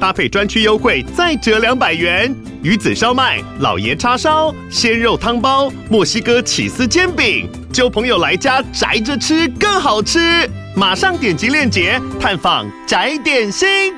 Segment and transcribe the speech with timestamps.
[0.00, 2.34] 搭配专区优惠再折两百元。
[2.62, 10.48] 鱼子烧麦、老爷叉烧、鲜肉汤包、墨西哥起司煎饼，就朋友来家宅着吃更好吃。
[10.74, 13.94] 马上点击链接探访宅点心。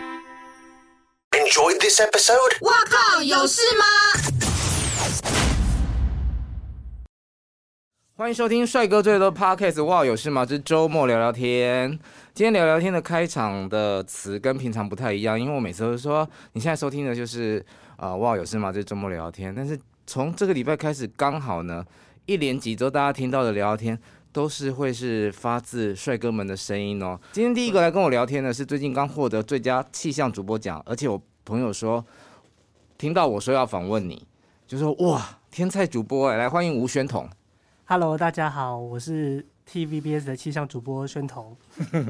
[1.32, 2.62] Enjoy this episode。
[2.62, 3.84] 哇靠，有事吗？
[8.16, 9.84] 欢迎收听帅哥最多 Podcast。
[9.84, 10.44] 哇，有事吗？
[10.44, 11.98] 这是周末聊聊天。
[12.38, 17.60] 今天聊聊天的开场的词跟平常不太一样，因为我每次都说你现在收听的就是
[17.96, 18.70] 啊、哇，有事吗？
[18.70, 19.52] 这周末聊聊天。
[19.52, 21.84] 但是从这个礼拜开始，刚好呢，
[22.26, 23.98] 一连几周大家听到的聊天。
[24.30, 27.18] 都是会是发自帅哥们的声音哦。
[27.32, 32.06] 今天第一个来跟我聊天的是最近刚获得最佳气象主播奖，而且我朋友说
[32.96, 34.24] 听到我说要访问你，
[34.64, 37.28] 就说哇天菜主播哎，来欢迎吴宣统。
[37.86, 41.56] Hello，大家好，我是 TVBS 的气象主播宣彤。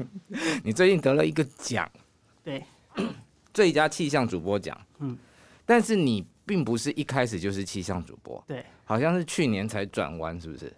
[0.63, 1.89] 你最近得了一个奖，
[2.43, 2.63] 对，
[3.53, 4.79] 最佳气象主播奖。
[4.99, 5.17] 嗯，
[5.65, 10.71] 但是你并不是一开始就是气象主播，对，好像是去年才转弯，是不是？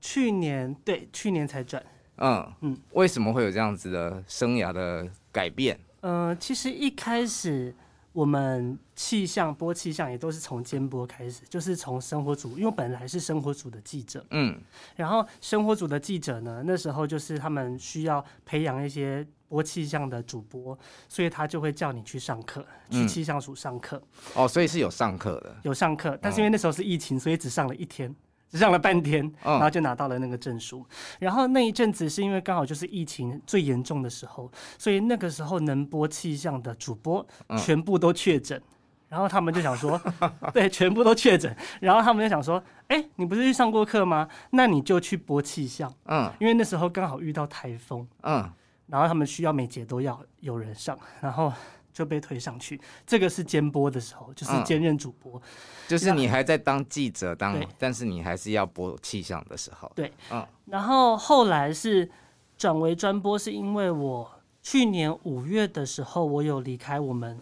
[0.00, 1.80] 去年对，去年才转。
[2.16, 5.78] 嗯嗯，为什么会有这样子的生涯的改变？
[6.00, 7.72] 嗯、呃，其实一开始
[8.12, 14.24] 我们气象播气象也都是从监播开始，就是从生活组，因为本来是生活组的记者。
[14.30, 14.60] 嗯，
[14.96, 24.02] 然后生活组的记者呢，那时候就是他们需要培养一些播气象的主播，所以他就会叫你去上课，去气象署上课。
[24.34, 28.14] 哦，所以是有上课的，有上课，但是因为那时候是疫情，所以只上了一天。
[28.52, 30.84] 只上了半天，然后就拿到了那个证书。
[31.18, 38.60] 然后那一阵子是因为刚好就是疫情最严重的时候，所以那个时候能播气象的主播全部都确诊。
[39.08, 39.98] 然后他们就想说，
[40.52, 41.54] 对，全部都确诊。
[41.80, 44.28] 然后他们就想说，哎，你不是去上过课吗？
[44.50, 45.90] 那你就去播气象。
[46.04, 48.06] 嗯，因为那时候刚好遇到台风。
[48.22, 48.50] 嗯，
[48.86, 51.50] 然后他们需要每节都要有人上，然后。
[51.92, 55.42] 就被推上去，这个是兼播的时候，就是兼任主播，嗯，
[55.86, 62.10] 就是你还在当记者当，但是你还是要播气象的时候，对，嗯，然后后来是
[62.56, 64.30] 转为专播，是因为我
[64.62, 67.38] 去年五月的时候，我有离开我们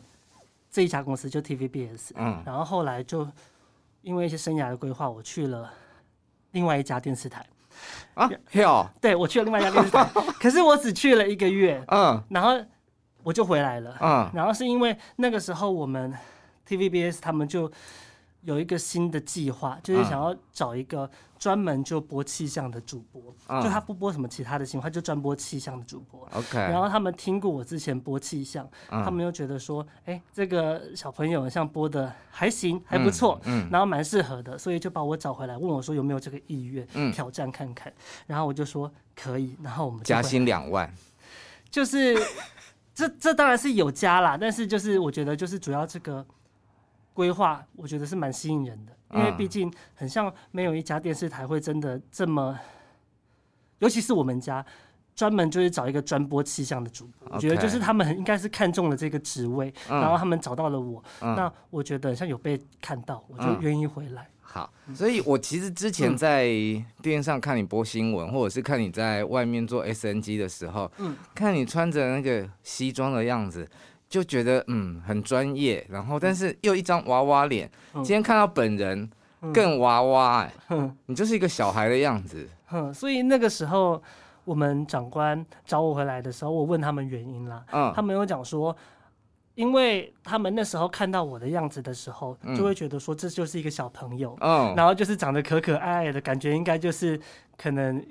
[0.68, 3.28] 这一家公司，就 TVBS，嗯，然后后来就
[4.02, 5.72] 因为一些生涯的规划，我去了
[6.50, 7.46] 另外一家电视台，
[8.14, 10.04] 啊，哟，对，我去了另外一家电视台，
[10.40, 12.60] 可是我只去了一个月，嗯，然后。
[13.22, 16.12] 我就回来了，嗯，然后是因为那个时候我们
[16.68, 17.70] TVBS 他们就
[18.42, 26.26] 有一个新的计划，就是想要找一个专门就播气象的主播，嗯、就他不播什么其他的新闻，他就专播气象的主播。
[26.32, 33.38] OK，然后他们听过我之前播气象，嗯、他们又觉得说，哎，这个小朋友像播的还行，还不错，
[33.70, 37.92] 然后蛮适合的，所以就把我找回来，问我说有没有这个意愿，嗯，挑战看看。
[38.26, 40.90] 然后我就说可以，然后我们加薪两万，
[41.70, 42.16] 就是。
[43.00, 46.24] 这这当然是有加啦，但是就是我觉得就是主要这个
[47.14, 52.58] 规划，我觉得是蛮吸引人的，因为毕竟很像没有一家电视台会真的这么，
[53.78, 54.64] 尤其是我们家
[55.14, 64.28] 专门就是找一个专播气象的主播，我觉得就是他们很应该是看中了这个职位，然后他们找到了我，那我觉得像有被看到，我就愿意回来。
[64.52, 66.42] 好，所以我其实之前在
[67.00, 73.64] 电视上看你播新闻，嗯、或者是看你在外面做 SNG 的时候，嗯，看你穿着那个西装的样子，
[74.08, 79.08] 就觉得嗯很专业，然后但是又一张娃娃脸，嗯、今天看到本人
[79.54, 84.02] 更娃娃、欸， 嗯，你就是一个小孩的样子，嗯，所以那个时候
[84.44, 88.76] 我们长官找我回来的时候，我问他们原因啦，嗯，他们有讲说。
[89.60, 97.20] 因为他们那时候看到我的样子的时候，就会觉得说这就是一个小朋友，嗯，然后就是长得可可爱爱的感觉，应该就是
[97.58, 98.02] 可能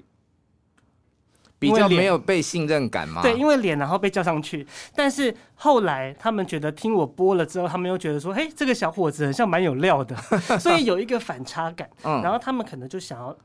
[1.57, 3.23] 比较没有被信任感嘛。
[3.23, 10.15] 对，因为脸然后被叫上去，但是后来他们觉得听我播了之后，他们又觉得说，嘿，这个小伙子很像蛮有料的，
[10.61, 11.89] 所以有一个反差感。
[12.05, 13.35] 嗯，然后他们可能就想要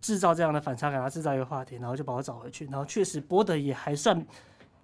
[0.00, 4.24] 制造这样的反差感，然后制造一个话题，然后就把我找回去，然后确实播的也还算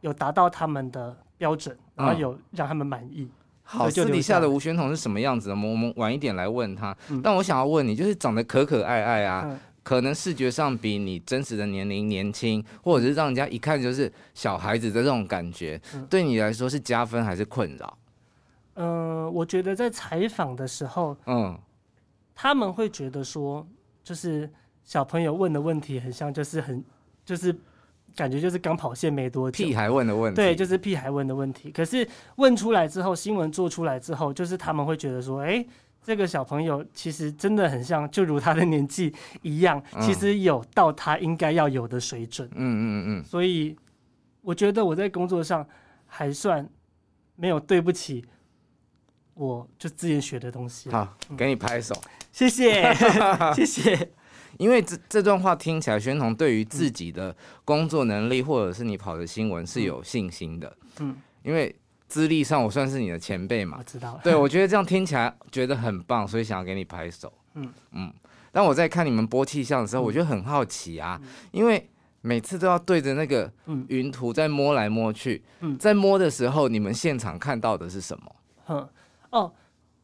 [0.00, 1.77] 有达到他们的标准，
[2.07, 3.23] 然后有让他们满意。
[3.23, 3.31] 嗯、
[3.63, 5.55] 好，私底下的吴宣统是什么样子的？
[5.55, 6.97] 我们我们晚一点来问他。
[7.09, 17.99] 嗯、但我想要问你，就是长得可可爱爱啊，嗯、可能视觉上比你真实的年龄年轻，或者是让人家一看就是小孩子的这种感觉，嗯、对你来说是加分还是困扰？
[18.75, 21.59] 嗯、呃，我觉得在采访的时候，嗯，
[22.35, 23.67] 他们会觉得说，
[24.03, 24.51] 就是
[24.83, 26.85] 小朋友问的问题很像，就是很。
[27.25, 27.57] 就是
[28.14, 31.70] 感觉就是刚跑线没多久，屁孩问的问题，对，就是屁孩问的问题。
[31.70, 32.06] 可是
[32.37, 35.69] 问出来之后，新闻做出来之后，就是他们会觉得说，哎、欸，
[36.03, 42.49] 这个小朋友其实真的很像，就如他的年纪一样，其实有到他应该要有的水准。
[42.49, 43.25] 嗯嗯嗯嗯。
[43.25, 43.76] 所以
[44.41, 45.67] 我觉得我在工作上
[46.06, 46.69] 还算
[47.37, 48.25] 没有对不起。
[49.35, 51.94] 我就之前学的东西，好，给你拍手，
[52.31, 52.93] 谢谢，
[53.56, 54.11] 谢谢。
[54.59, 57.35] 因为这这段话听起来，宣彤对于自己的
[57.65, 60.77] 工作能力，或者是你跑的新闻是有信心的。
[61.01, 61.75] 嗯，因为
[62.09, 64.21] 资历上我算是你的前辈嘛，我知道。
[64.23, 67.33] 对，我觉得这样听起来觉得很棒，所以想要给你拍手。
[67.55, 68.13] 嗯嗯。
[68.51, 71.19] 但我在看你们播气象的时候，我就很好奇啊，
[71.53, 71.89] 因为
[72.21, 73.51] 每次都要对着那个
[73.89, 75.43] 云图在摸来摸去。
[75.61, 78.37] 嗯，在摸的时候，你们现场看到的是什么？
[78.69, 78.89] 嗯。
[79.31, 79.51] 哦，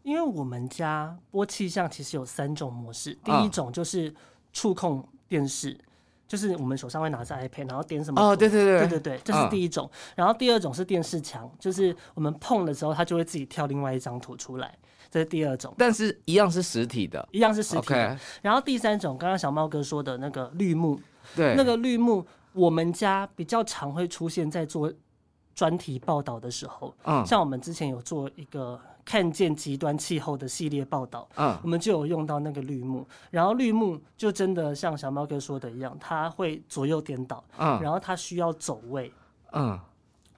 [0.03, 4.15] 因为我们家播气象其实有三种模式，第一种就是
[4.53, 5.85] 触控电视，哦、
[6.27, 8.21] 就是我们手上会拿着 iPad，然后点什么？
[8.21, 9.87] 哦，对对对，对对对，这是第一种。
[9.87, 14.77] 哦、然后第二种是电视墙，就是我们碰的时候，它就会自己跳另外一张图出来，
[15.11, 15.75] 这是第二种。
[15.79, 17.95] 但是一样是实体的，一样是实体
[18.43, 21.01] 然后第三种，刚刚小猫哥说的那个绿幕，
[21.35, 24.93] 对，那个绿幕，我们家比较常会出现在做
[25.55, 26.95] 专题报道的时候。
[27.05, 28.81] 嗯，像我们之前有做一个。
[29.09, 39.11] 看见极端气候的系列报道，嗯，我们就有用到那个绿幕，然后绿幕就真的像小猫哥说的一样，它会左右颠倒，嗯，然后它需要走位，
[39.53, 39.81] 嗯，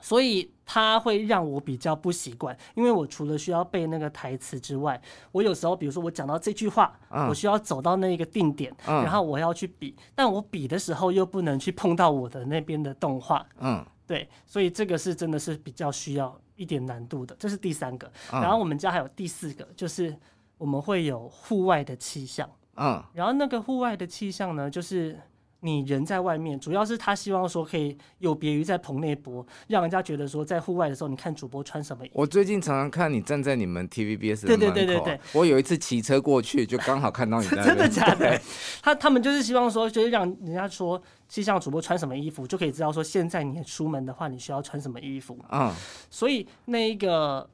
[0.00, 5.02] 所以它会让我比较不习惯，因为我除了需要背那个台词之外，
[5.32, 16.40] 我有时候比如说我讲到这句话，嗯，我需要走到那一个定点，嗯，然后我要去比，但我比的时候又不能去碰到我的那边的动画，嗯，对，所以这个是真的是比较需要。
[16.60, 18.06] 一点难度的，这是第三个。
[18.30, 20.14] 嗯、然后我们家还有第四个，就是
[20.58, 22.46] 我们会有户外的气象。
[22.76, 25.18] 嗯，然后那个户外的气象呢，就是
[25.60, 32.04] 你人在外面，主要是他希望说可以有别于在棚内播，让人家觉得说在户外的时候，你看主播穿什么。
[32.12, 34.66] 我最近常常看你站在你们 TVBS 的门口。
[34.66, 35.20] 对对对对对。
[35.32, 37.62] 我有一次骑车过去，就刚好看到你在。
[37.62, 38.40] 真的假的？
[38.82, 41.00] 他他们就是希望说，就是让人家说。
[41.30, 45.38] 气象主播穿什么衣服，就可以知道说现在你出门的话，你需要穿什么衣服。
[45.52, 45.72] 嗯，
[46.10, 47.48] 所以那一个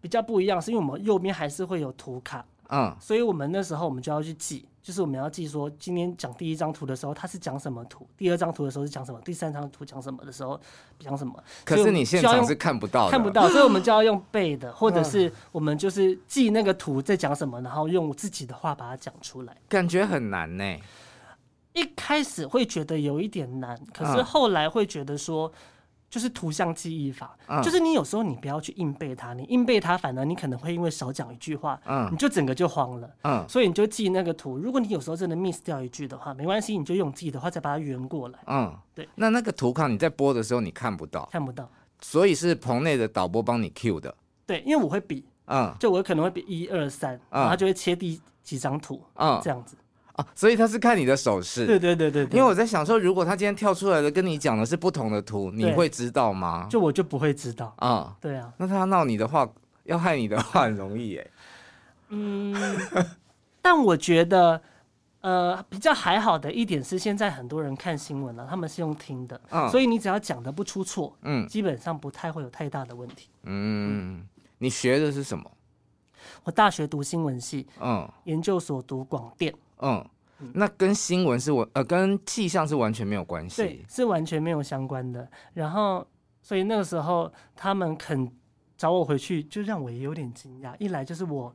[0.00, 2.42] 比较不一样，是因为我们右边还是会有图卡。
[2.70, 10.60] 嗯，所以我们那时候我们就要去记，就是我们要记说今天讲第一张图的时候，它是讲什么图；第二张图的时候是讲什么；第三张图讲什么的时候
[10.98, 11.34] 讲什么。
[11.64, 19.56] 可是你现场是看不到，看不到，所以我们就要用背的，或者是我们就是记那个图在讲什么，然后用自己的话把它讲出来。
[19.68, 20.76] 感觉很难呢。
[21.72, 25.52] 一开始会觉得有一点难，可是后来会觉得说，
[26.08, 34.56] 就是图像记忆法，嗯、就是你有时候你不要去硬背它，你硬背它，反而你可能会因为少讲一句话，嗯、你就整个就慌了，嗯、所以你就记那个图。
[34.56, 38.38] 如果你有时候真的 miss 掉一句的话，没关系，你就用自己的话再把它圆过来。
[38.46, 39.08] 嗯，对。
[39.16, 41.68] 那那个图卡你在播的时候你看不到，看不到，
[42.00, 44.14] 所以是棚内的导播帮你 cue 的。
[44.46, 49.76] 对，因为我会比，嗯，就我可能会比一二三，然后他就会切第几张图，嗯，这样子。
[50.16, 51.66] 啊，所以他是看你的手势。
[51.66, 56.66] 对对对对，因为我在想说，如果他今天跳出来的跟你讲的是不同的图，你会知道吗？
[56.70, 58.16] 就我就不会知道啊。
[58.20, 59.48] 对啊，那他闹你的话，
[59.84, 61.30] 要害你的话很容易耶。
[62.08, 62.54] 嗯，
[63.60, 64.62] 但我觉得，
[65.20, 73.28] 呃，比较还好的一点是，现在很多人看新闻了，他们是用听的，所以你只要讲的不出错，嗯，基本上不太会有太大的问题。
[73.42, 74.26] 嗯，
[74.58, 75.50] 你学的是什么？
[76.44, 79.52] 我大学读新闻系，嗯，研究所读广电。
[79.80, 80.04] 嗯，
[80.54, 85.28] 那跟新闻是完呃，跟气象是完全没有关系，对，是完全没有相关的。
[85.54, 86.06] 然后，
[86.42, 88.30] 所以那个时候他们肯
[88.76, 90.74] 找我回去，就让我也有点惊讶。
[90.78, 91.54] 一来就是我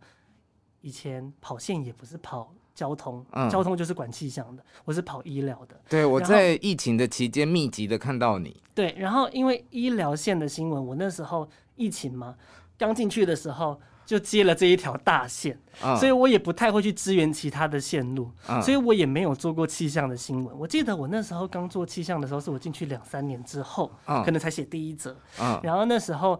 [0.81, 5.79] 以前跑线也不是跑交通，嗯、交通就是管气象的，我是跑医疗的。
[5.89, 8.61] 对，我在疫情的期间密集的看到你。
[8.73, 12.35] 对，然后因为医疗线的新闻，我那时候疫情嘛，
[12.77, 13.79] 刚进去的时候。
[14.11, 20.59] 就接了这一条大线，嗯、所以我也不太会去支援其他的线路，嗯、所以我也没有做过气象的新闻。
[20.59, 26.37] 我记得我那时候刚做气象的时候，是我进去两三年之后，嗯、可能才写第一则，嗯、然后那时候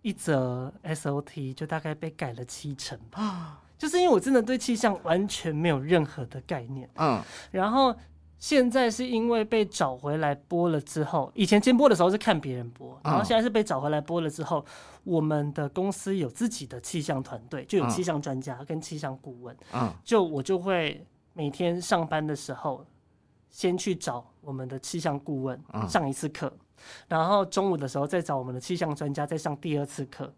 [0.00, 7.20] 一则 SOT 就大概被改了七成吧，嗯、就是因为我真的对气象完全没有任何的概念，嗯，
[7.50, 7.94] 然后。
[8.40, 14.64] 现在是因为被找回来播了之后，以前监播的时候是看别人播，然后现在是被找回来播了之后，
[15.04, 19.54] 我们的公司有自己的气象团队，就有气象专家跟气象顾问，
[20.02, 22.84] 就我就会每天上班的时候，
[23.50, 26.50] 先去找我们的气象顾问上一次课，
[27.08, 30.32] 然后中午的时候再找我们的气象专家再上第二次课，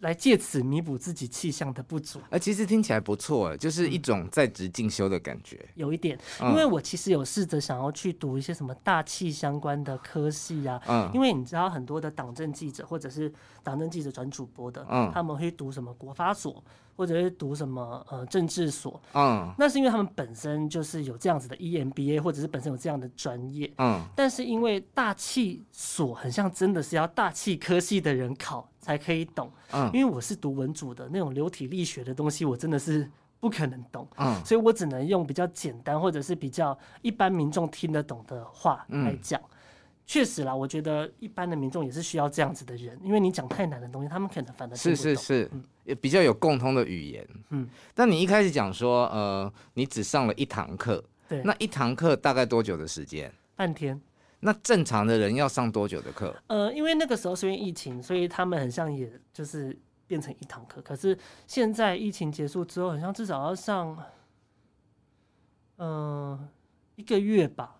[0.00, 5.58] 来借此弥补自己气象的不足，呃，其实听起来不错，就是一种在职进修的感觉。
[5.74, 16.62] 有一点，因为我其实有试着想要去读一些什么大气相关的科系啊，嗯，因为你知道很多的党政记者或者是党政记者转主播的，嗯，他们会读什么国发所。
[17.00, 39.40] 或者是读什么呃政治所，嗯，那是因为他们本身就是有这样子的 EMBA，或者是本身有这样的专业，嗯，但是因为大气所很像真的是要大气科系的人考才可以懂，嗯，因为我是读文组的那种流体力学的东西，我真的是不可能懂，嗯，所以我只能用比较简单或者是比较一般民众听得懂的话来讲。
[39.40, 39.56] 嗯
[40.10, 44.74] 确实啦，我觉得一般的民众也是需要这样子的人，因为你讲太难的东西，他们可能反而。
[44.74, 45.48] 是是是，
[45.84, 47.24] 也、嗯、比较有共通的语言。
[47.50, 53.32] 嗯，但你一开始讲说，呃，你只上了一堂课，对，那一堂课大概多久的时间？
[53.54, 54.00] 半天。
[54.40, 56.34] 那正常的人要上多久的课？
[56.48, 60.82] 呃，因为那个时候是因为疫情，所以他们很像也就是变成一堂课。
[60.82, 63.96] 可是现在疫情结束之后，好像至少要上，
[65.76, 66.48] 嗯、呃，
[66.96, 67.76] 一个月吧。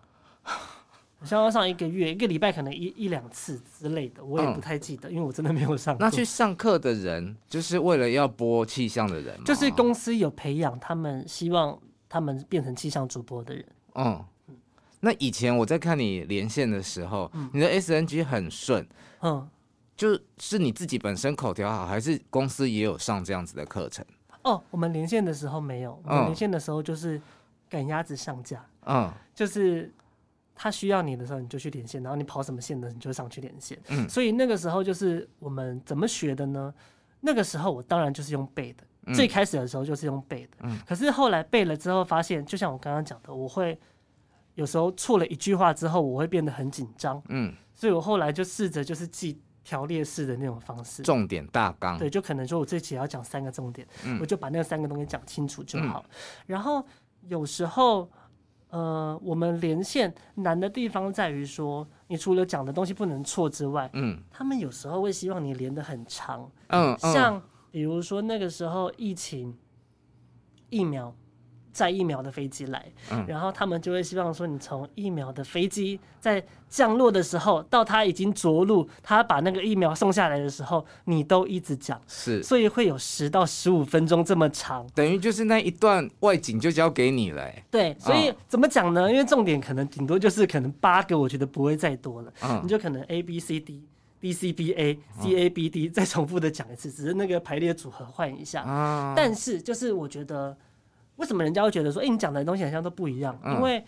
[1.21, 5.95] 好像要上一个月，一个礼拜可能一一两次之类的，我也不太记得，嗯、因为我真的没有上。
[5.99, 9.43] 那去上课的人，就是为了要播气象的人吗？
[9.45, 13.63] 就是公司有培养他们，希望他们变成气象主播的人。
[13.93, 14.25] 嗯，
[15.01, 18.83] 那以前我在看你连线的时候，嗯、你的 SNG 很顺，
[19.21, 19.47] 嗯，
[19.95, 24.03] 就是你自己本身口条好，还是公司也有上这样子的课程？
[24.41, 27.21] 哦，我们连线的时候没有，我们连线的时候就是
[27.69, 29.93] 赶鸭子上架，嗯，就是。
[30.53, 33.77] 他需要你的时候，你就去连线，然后你跑什么线的，你就上去连线。
[33.89, 36.73] 嗯，所以那个时候就是我们怎么学的呢？
[37.19, 40.57] 那个时候我当然就是用背的，嗯、最开始的时候就是用背的。
[40.61, 43.79] 嗯，可是后来背了之后，发现就像我刚刚讲的，我会
[44.55, 47.21] 有时候错了一句话之后，我会变得很紧张。
[47.29, 51.97] 嗯，所以我后来就试着就是记条列式的那种方式，重点大纲。
[51.97, 56.03] 对，就可能说我这期要讲三个重点，嗯、我就把那三个东西讲清楚就好。
[56.07, 56.15] 嗯、
[56.45, 56.85] 然后
[57.27, 58.07] 有时候。
[58.71, 69.55] 呃，我们连线难的地方在于说，你除了讲的东西不能错之外，嗯，他们有时候会希望你连的很长，嗯，像比如说那个时候疫情
[70.69, 71.15] 疫苗。
[71.71, 87.49] 载疫苗的飞机来，嗯、然后他们就会希望说，你从疫苗的飞机在降落的时候，到他已经着陆，他把那个疫苗送下来的时候，你都一直讲，是，所以会有十到十五分钟这么长，等于就是那一段外景就交给你了。
[87.69, 89.09] 对，所以怎么讲呢？
[89.11, 93.83] 因为重点可能顶多就是可能八个，我觉得不会再多了，嗯、你就可能 A B C D
[94.19, 100.57] B C B A C A B D 再重复的讲一次，只是那个排列组合换一下，啊、但是就是我觉得。
[101.21, 103.39] 为什么人家会觉得说，哎、欸，你讲的东西好像都不一样？
[103.43, 103.81] 嗯、因为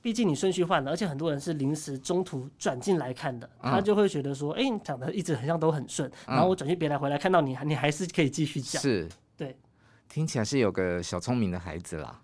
[0.00, 8.80] 毕竟你顺序换了，而且很多人是临时中途转进来看的，嗯、他就会觉得说，哎、欸，你讲的一直好像都很顺，嗯、然后我转去别来回来看到你，你还是可以继续讲。
[8.80, 9.54] 是，对，
[10.08, 12.20] 听起来是有个小聪明的孩子啦。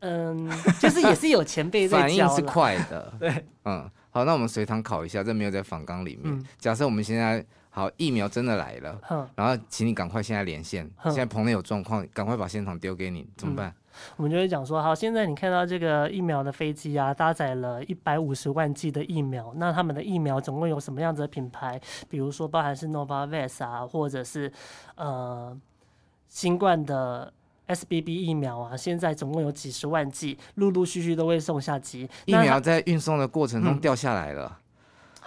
[0.00, 0.48] 嗯，
[0.78, 3.12] 就是也是有前辈在教， 反应是快的。
[3.18, 6.22] 对，嗯，好，那我们随堂考一下，这没有在访纲里面。
[6.24, 7.44] 嗯、假设我们现在。
[7.76, 13.68] 好，疫苗真的来了，哼然后请你赶快现在连线，哼现在棚内有状况，赶快把现场丢给你，怎么办？
[13.68, 13.74] 嗯、
[14.16, 21.78] 我们就会讲说，好，现在你看到这个疫苗的飞机啊，搭载了一百五十万剂的疫苗，那他们的疫苗总共有什么样子的品牌？
[22.08, 24.50] 比如说，包含是 Novavax 啊，或者是
[24.94, 25.54] 呃
[26.30, 27.30] 新冠的
[27.66, 32.08] SBB 疫苗啊，现在总共有几十万剂，陆陆续续都会送下机。
[32.24, 34.46] 疫苗在运送的过程中掉下来了。
[34.50, 34.62] 嗯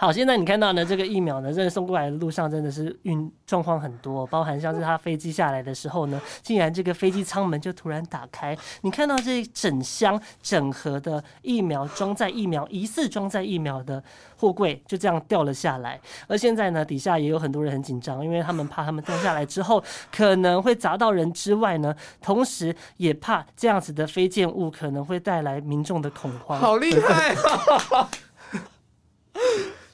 [0.00, 14.02] 好，现在你看到呢，这个疫苗呢，真的送过来的路上真的是运状况很多，包含像是它飞机下来的时候呢，竟然这个飞机舱门就突然打开，你看到这整箱整盒的疫苗装在疫苗疑似装在疫苗的
[14.38, 26.58] 货柜就这样掉了下来，而现在呢，底下也有很多人很紧张，因为他们怕他们掉下来之后可能会砸到人之外呢，同时也怕这样子的飞溅物可能会带来民众的恐慌。
[26.58, 27.36] 好厉害！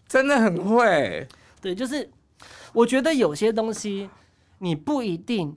[0.08, 1.26] 真的很会，
[1.60, 2.08] 对，就是
[2.72, 4.08] 我觉得有些东西
[4.58, 5.56] 你不一定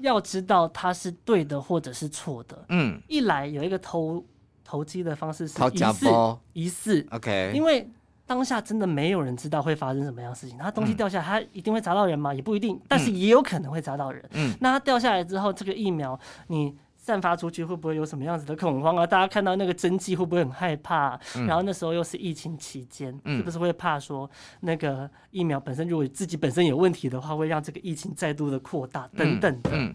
[0.00, 2.64] 要知道它是对的或者是错的。
[2.68, 4.24] 嗯，一来有一个投
[4.64, 6.06] 投机的方式是疑似
[6.52, 7.88] 疑似，OK，因为
[8.26, 10.56] 当下真的没有人知道会发生什么样的事情。
[10.58, 12.32] 它东西掉下来，它一定会砸到人吗？
[12.32, 14.24] 也不一定，但是也有可能会砸到人。
[14.32, 16.76] 嗯，那它掉下来之后，这个疫苗你。
[17.00, 19.06] 散发出去会不会有什么样子的恐慌啊？
[19.06, 21.20] 大家看到那个针剂会不会很害怕啊？
[21.34, 24.30] 嗯、然后那时候又是疫情期间，嗯、是不是会怕说
[24.60, 29.94] 那个疫苗本身如果自己本身有问题的话，会让这个疫情再度的扩大等等的。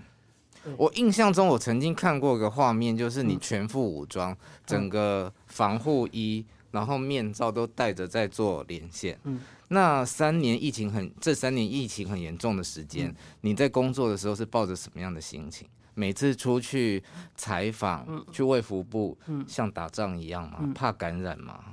[0.78, 6.46] 我印象中我曾经看过一个画面，就是你全副武装，嗯、整个防护衣。
[6.72, 9.18] 然后面罩都戴着在做连线。
[9.24, 15.66] 嗯，那三年疫情很，这三年疫情很严重的时间，嗯、你在工作的时候是抱着什么样的心情？
[15.96, 17.04] 每次出去
[17.36, 20.60] 采访，嗯、去卫福部，嗯、像打仗一样吗？
[20.62, 21.64] 嗯、怕感染吗？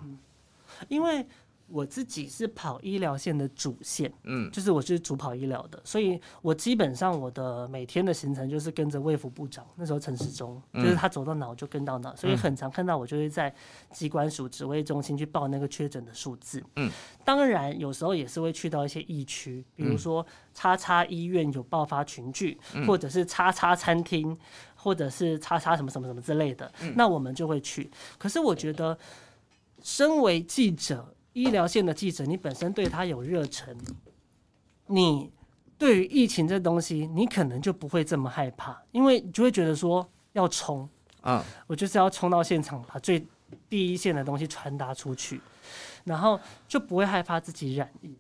[0.89, 1.27] 因为。
[1.73, 13.53] 我自己是跑医疗线的主线，嗯，就是我是主跑医疗的，所以我基本上我的每天的行程就是跟着卫福部长，那时候陈时中，就是他走到哪我就跟到哪，所以很常看到我就会在
[13.91, 16.91] 机关署指挥中心去报那个确诊的数字，嗯，
[17.25, 24.37] 当然有时候也是会去到一些疫区，比如说叉叉医院有爆发群聚，或者是叉叉餐厅，
[24.75, 27.91] 或者是叉叉什么什么什么之类的，那我们就会去。
[28.19, 28.99] 可是我觉得，
[29.83, 31.15] 身为记者。
[31.33, 33.77] 医疗线的记者，你本身对他有热忱，
[34.87, 35.31] 你
[35.79, 40.89] 对于疫情这东西，你可能就不会这么害怕，因为你就会觉得说要冲
[41.21, 43.27] 啊，我就是要冲到现场，把最
[43.69, 45.41] 第一线的东西传达出去，
[46.05, 48.17] 然后就不会害怕自己染疫。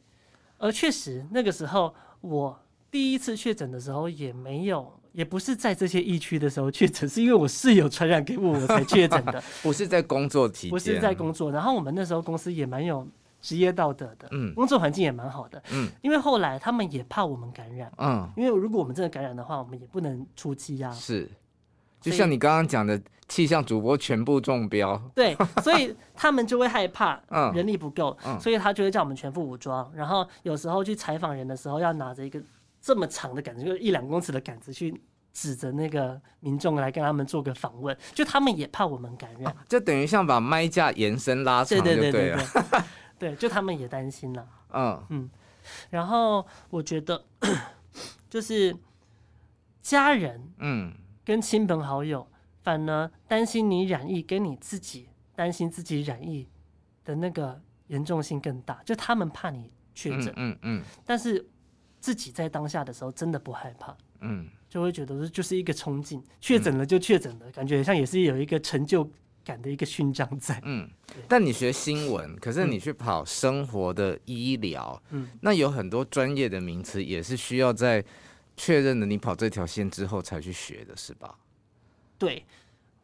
[0.58, 2.58] 而确实那个时候，我
[2.90, 4.92] 第一次确诊的时候也没有。
[5.12, 9.42] 也不是在这些疫区的时候确诊，是因为我室友传染给我，我才确诊的。
[9.62, 11.50] 不是在工作期间，不是在工作。
[11.52, 13.06] 然后我们那时候公司也蛮有
[13.40, 15.90] 职业道德的，嗯，工作环境也蛮好的，嗯。
[16.00, 20.90] 因为后来他们也怕我们感染，嗯，因为如果我们真的感染的话，我们也不能出机啊。
[20.92, 21.30] 是，
[22.00, 29.92] 就像你刚刚讲的，气象主播全部中标，对， 所以他们就会害怕，嗯，人力不够，嗯，所以他就会叫我们全副武装。
[29.94, 32.40] 然后有时候去采访人的时候，要拿着一个。
[32.82, 35.00] 这么长的杆子，就是一两公尺的杆子，去
[35.32, 42.82] 指着那个民众来跟他们做个访问，就他们也怕我们感染，啊、就等于像把麦架延伸拉长，对对对对对，
[43.30, 45.06] 对，就他们也担心了，嗯。
[45.10, 45.30] 嗯，
[45.90, 47.24] 然后我觉得
[48.28, 48.76] 就是
[49.80, 50.92] 家人，嗯，
[51.24, 52.28] 跟亲朋好友，
[52.62, 56.48] 反而担心你染疫，跟你自己担心自己染疫
[57.04, 61.48] 的那个严重性更大，就他们怕你确诊，嗯嗯，嗯，但是。
[62.02, 69.08] 自己在当下的时候真的不害怕，嗯，就会觉得说就是一个冲劲，确诊了就确诊了，嗯、感觉像也是有一个成就
[69.44, 70.90] 感的一个勋章在，嗯。
[71.28, 78.04] 但你学新闻，可是你去跑生活的医疗，嗯，那有很多专业的名词也是需要在
[78.56, 81.38] 确认了你跑这条线之后才去学的，是吧？
[82.18, 82.44] 对，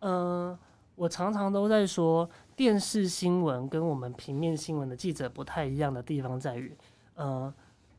[0.01, 0.59] 嗯、呃，
[0.97, 6.77] 我常常都在说，电视新闻跟我们平面新闻的记者不太一样的地方在于，
[7.15, 7.55] 呃。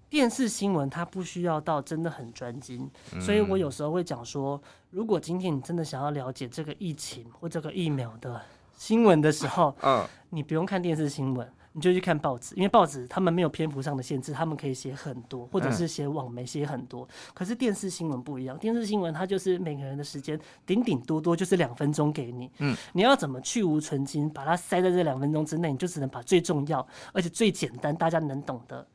[0.09, 2.89] 电视新闻它不需要到真的很专精，
[3.21, 8.41] 所以我有时候会讲说，如果今天你真的想要了解这个疫情或这个疫苗的
[8.75, 9.75] 新闻的时候，
[10.31, 17.07] 你不用看电视新闻，你就去看报纸，因为报纸他们没有篇幅上的限制，他们可以写很多，或者是写网媒写很多。
[17.35, 22.49] 可是电视新闻不一样，电视新闻它就是每个人的时间顶顶多多就是两分钟给你，
[22.93, 28.87] 你要怎么去无存精，把它塞在这两分钟之内，你就只能把最重要而且最简单大家能懂的。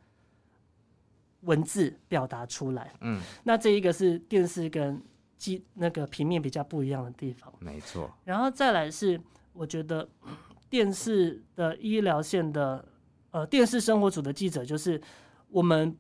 [1.45, 5.03] 文字表达出来，嗯，那这一个是电视跟
[5.37, 8.11] 机那个平面比较不一样的地方，没错。
[8.25, 9.21] 然后再来是，
[9.53, 10.09] 我觉得
[10.71, 12.85] 电视的医疗线的，
[13.31, 15.01] 呃，电视生活组的记者，就是
[15.49, 15.95] 我们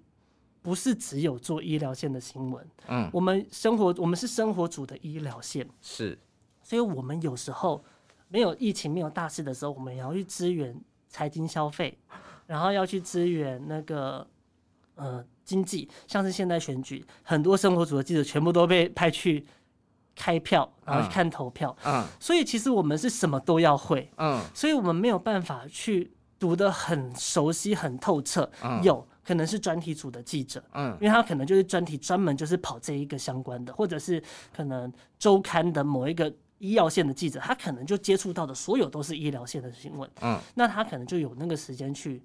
[0.62, 6.18] 不是只有做医疗线的新闻，嗯，我们生活我们是生活组的医疗线，是，
[6.62, 7.84] 所以我们有时候
[8.28, 10.74] 没有疫情没有大事的时候，我们也要去支援
[11.08, 11.98] 财经消费，
[12.46, 14.26] 然后要去支援那个，
[14.94, 15.22] 呃。
[15.44, 19.44] 经济像是现在选举，很多生活组的记者全部都被派去
[20.16, 21.76] 开票，然后去看投票。
[21.84, 24.10] 嗯，嗯，所以其实我们是什么都要会。
[24.16, 28.50] 嗯，所以我们没有办法去读得很熟悉、很透彻。
[28.62, 30.64] 嗯，有可能是专题组的记者。
[30.72, 34.22] 嗯，因为他可能就是专题专门就是跑这一个相关的，或者是
[34.56, 40.08] 可能周刊的某一个医药线的记者，他可能就接触到的所有都是医疗线的新闻。
[40.22, 42.22] 嗯，那他可能就有那个时间去。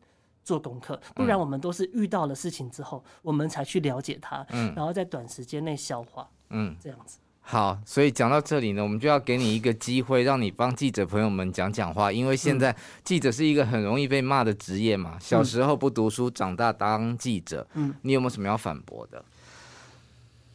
[0.49, 7.19] 做功课，不然我们都是遇到了事情之后，嗯、我们才去了解它，嗯，然后在短时间内消化，嗯，这样子。
[7.41, 15.19] 好，所以讲到这里呢，我们就要给你一个机会，让你帮记者朋友们讲讲话，因为现在记者是一个很容易被骂的职业嘛。
[15.19, 19.23] 小时候不读书，长大当记者，嗯，你有没有什么要反驳的？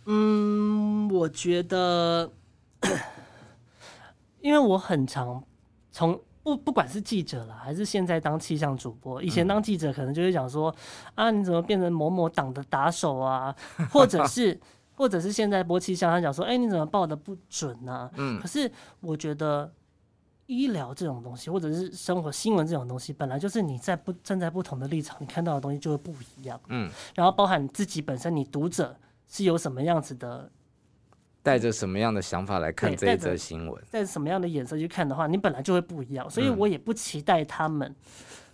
[0.06, 2.32] 嗯，我觉得，
[4.42, 5.44] 因为我很常
[5.92, 6.20] 从。
[6.44, 10.72] 不，不管是记者了，还是现在当气象主播，以前当记者可能就会讲说，
[11.14, 13.52] 嗯、啊，你怎么变成某某党的打手啊？
[13.90, 14.60] 或者是，
[14.94, 18.10] 或者是现在播气象，他讲说，哎、欸，你怎么报的不准啊？
[18.16, 19.72] 嗯，可是我觉得
[20.44, 26.60] 医疗这种东西，或者是生活新闻这种东西，本来就是你在不站在不同的立场，你看到的东西就会不一样。
[26.68, 28.94] 嗯，然后包含你自己本身，你读者
[29.26, 30.50] 是有什么样子的
[31.44, 33.84] 带着什么样的想法来看这一则新闻？
[33.90, 36.28] 带着什么样的眼色去看的话，你本来就会不一样。
[36.30, 37.94] 所以我也不期待他们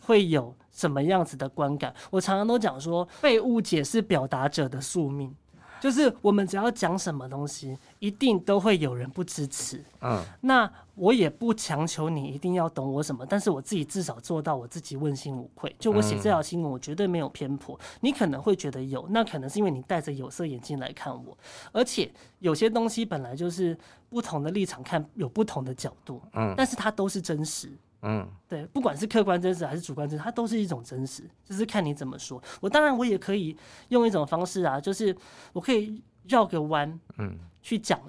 [0.00, 1.94] 会有什么样子的观感。
[2.11, 5.33] 我常常都讲说，被误解是表达者的宿命。
[5.81, 9.83] 就是我们只要讲什么东西，一定都会有人不支持。
[10.03, 15.75] 嗯，那我也不强求你一定要懂我什么，但是我自己至少做到我自己问心无愧。
[15.79, 17.79] 就我写这条新闻，我绝对没有偏颇。
[18.01, 21.37] 你可能会觉得有，那可能是因为你戴着有色眼镜来看我。
[21.73, 23.77] 而且有些东西本来就是
[24.09, 26.21] 不同的立场看，有不同的角度。
[26.35, 27.73] 嗯，但是它都是真实。
[28.02, 32.42] 嗯，对，不管是客观真实还是主观真实，它都是一种真实，就是看你怎么说。
[32.60, 33.54] 我当然我也可以
[33.88, 35.14] 用一种方式啊，就是
[35.52, 38.00] 我可以绕个弯，嗯，去讲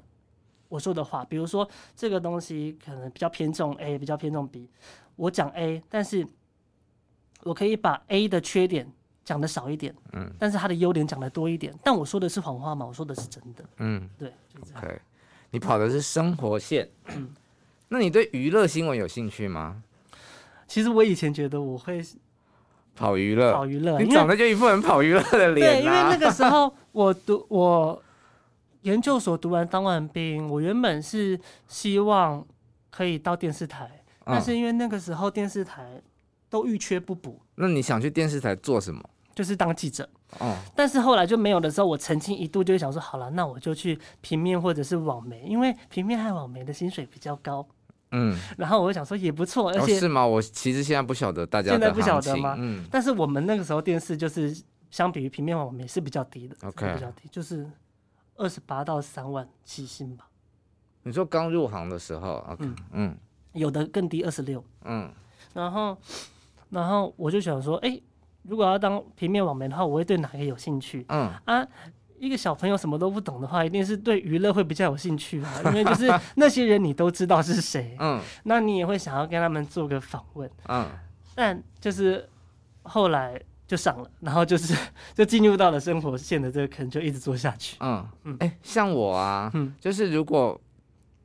[0.70, 1.26] 我说的话。
[1.26, 4.70] 比如说这个东西可能比较偏重 A，比较偏重 B，
[5.18, 6.26] 我讲 A，但是
[7.44, 8.90] 我可以把 A 的缺点
[9.26, 11.78] 讲的少一点，嗯，但是它的优点讲的多一点。
[11.84, 12.86] 但我说的是谎话嘛？
[12.86, 15.00] 我说的是真的，嗯，对，就这样。
[15.50, 17.30] 你跑的是生活线，嗯。
[17.94, 19.84] 那你对娱乐新闻有兴趣吗？
[20.66, 22.02] 其实我以前觉得我会
[22.96, 25.82] 跑娱乐，跑娱乐，你长得就一副很跑娱乐的脸。
[25.82, 28.02] 对，因为那个时候我读我
[28.84, 32.46] 研究所读完当完兵，我原本是希望
[32.90, 33.92] 可以到电视台，
[34.24, 36.02] 但是因为那个时候电视台
[36.50, 37.42] 都遇缺不补。
[37.56, 39.04] 那你想去电视台做什么？
[39.36, 40.08] 就是当记者。
[40.40, 40.56] 哦。
[40.74, 47.68] 但是后来就没有的时候，我曾经一度就想说，好了，那我就去平面或者是网媒，因为平面和网媒的薪水比较高。
[48.12, 50.26] 嗯， 然后我就想说也不错，而且、哦、是吗？
[50.26, 52.56] 我其实现在不晓得大家现在不晓得吗？
[52.60, 54.56] 嗯，但是我们那个时候电视就是
[54.90, 57.70] 相比于平面网媒是比较低的，OK，比较低，就是
[58.36, 60.28] 二十八到三万起薪吧。
[61.04, 63.18] 你说刚入行的时候，OK，嗯，嗯，
[63.54, 65.12] 有的更低二十六，嗯，
[65.54, 65.98] 然后
[66.70, 68.00] 然后我就想说，哎，
[68.44, 71.06] 如果要当平面网媒的话，我会对哪个有兴趣？
[71.10, 71.68] 嗯啊。
[72.22, 80.88] 一个小朋友什么都不懂的话，一定是对娱乐会比较有兴趣啊， 因为就是那些人你都知道是谁，嗯，那你也会想要跟他们做个访问，嗯，
[81.34, 82.30] 但就是
[82.84, 84.78] 后来就上了，然后就是
[85.16, 88.08] 就进入到了生活线的这个坑，就一直做下去，嗯。
[88.26, 90.62] 嗯，哎、欸，像我啊，嗯，就是如果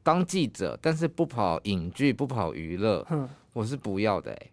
[0.02, 4.50] 当记者，但是不跑影剧，不跑娱乐，嗯，我是不要的、欸，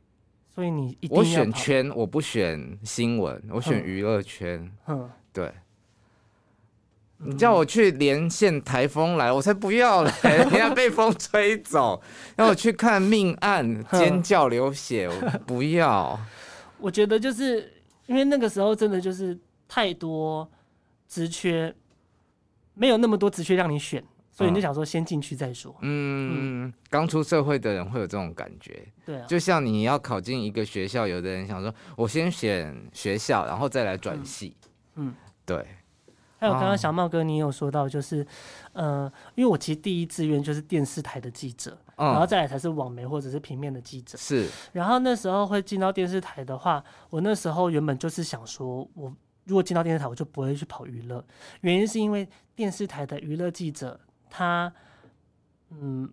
[0.54, 5.50] 所以你一定要我选圈，我不选新闻，我选娱乐圈，嗯，对。
[7.26, 10.12] 你叫我去连线台风来，我才不要嘞！
[10.52, 12.02] 你要被风吹走，
[12.36, 16.20] 让我去看命案， 尖叫流血，我不要。
[16.80, 17.72] 我觉得就是
[18.08, 20.50] 因为那个时候真的就是太多
[21.08, 21.74] 职缺，
[22.74, 25.74] 没有那么多职缺让你选，所以你就想说先进去再说。
[25.82, 28.86] 嗯，刚出社会的人会有这种感觉。
[29.06, 34.56] 对啊，就像你要考进一个学校，有的人想说，我先选学校，然后再来转系。
[34.96, 35.14] 嗯，
[35.46, 35.66] 对。
[36.44, 38.28] 还有刚刚小茂哥，你有说到，就是，
[38.74, 44.18] 呃，因为我其实第一志愿就是电视台的记者，然后再来才是网媒或者是平面的记者。
[44.18, 44.50] 是。
[44.74, 49.14] 然后那时候会进到电视台的话，我那时候原本就是想说，我
[49.46, 51.24] 如果进到电视台，我就不会去跑娱乐，
[51.62, 53.98] 原因是因为电视台的娱乐记者
[54.30, 54.74] 他，
[55.70, 56.10] 嗯。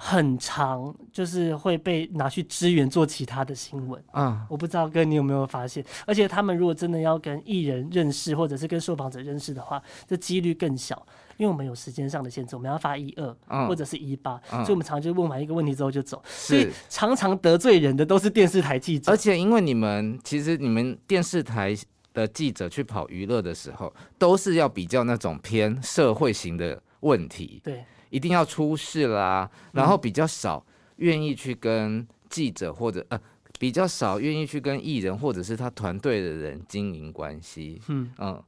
[0.00, 4.00] 很长，就是会被拿去支援做其他的新闻。
[4.12, 11.04] 嗯，我不知道哥你有没有发现，而且他们如果真的要跟艺人认识，或者是跟受访者认识的话，这几率更小，
[11.36, 16.22] 因为我们有时间上的限制，我们要发一二、嗯，或者是一八、嗯，所以我们常常就问完一个问题之后就走。
[16.28, 21.76] 所以常常得罪人的都是电视台记者，而且因为你们其实你们电视台
[22.14, 27.60] 的记者去跑娱乐的时候，都是要比较那种偏社会型的问题。
[27.62, 27.84] 对。
[28.10, 30.64] 一定要出事啦，然后比较少
[30.96, 33.20] 愿意去跟记者或者呃
[33.58, 37.78] 比较少愿意去跟艺人或者是他团队的人经营关系。
[37.88, 38.42] 嗯嗯，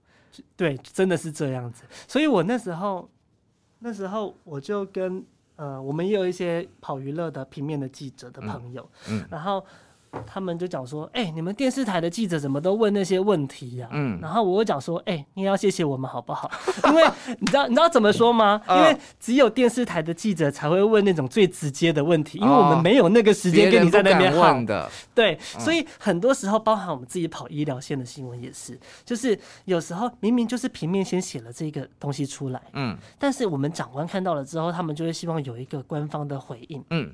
[0.56, 1.84] 对，真的是这样子。
[2.08, 3.06] 所以我那时候
[3.80, 5.22] 那时候我就跟
[5.56, 9.62] 呃我们也有一些跑娱乐的平面的记者的朋友，嗯，嗯然后。
[10.26, 13.94] 他们就讲说，哎、欸，你们电视台的记者怎么都问那些问题呀、啊？
[13.94, 16.50] 嗯，然后我就讲说，哎、欸，你也要谢谢我们好不好？
[16.88, 17.04] 因为
[17.38, 18.60] 你知道你知道怎么说吗？
[18.68, 24.88] 因为只有电视台的记者才会问那种最直接的问题，因为我们没有那个时间跟你在那边问的。
[25.14, 37.12] 对，所以很多时候，包含我们自己跑医疗线的新闻也是，就是有时候明明就是平面先写了这个东西出来，嗯，但是我们长官看到了之后，他们就会希望有一个官方的回应，嗯。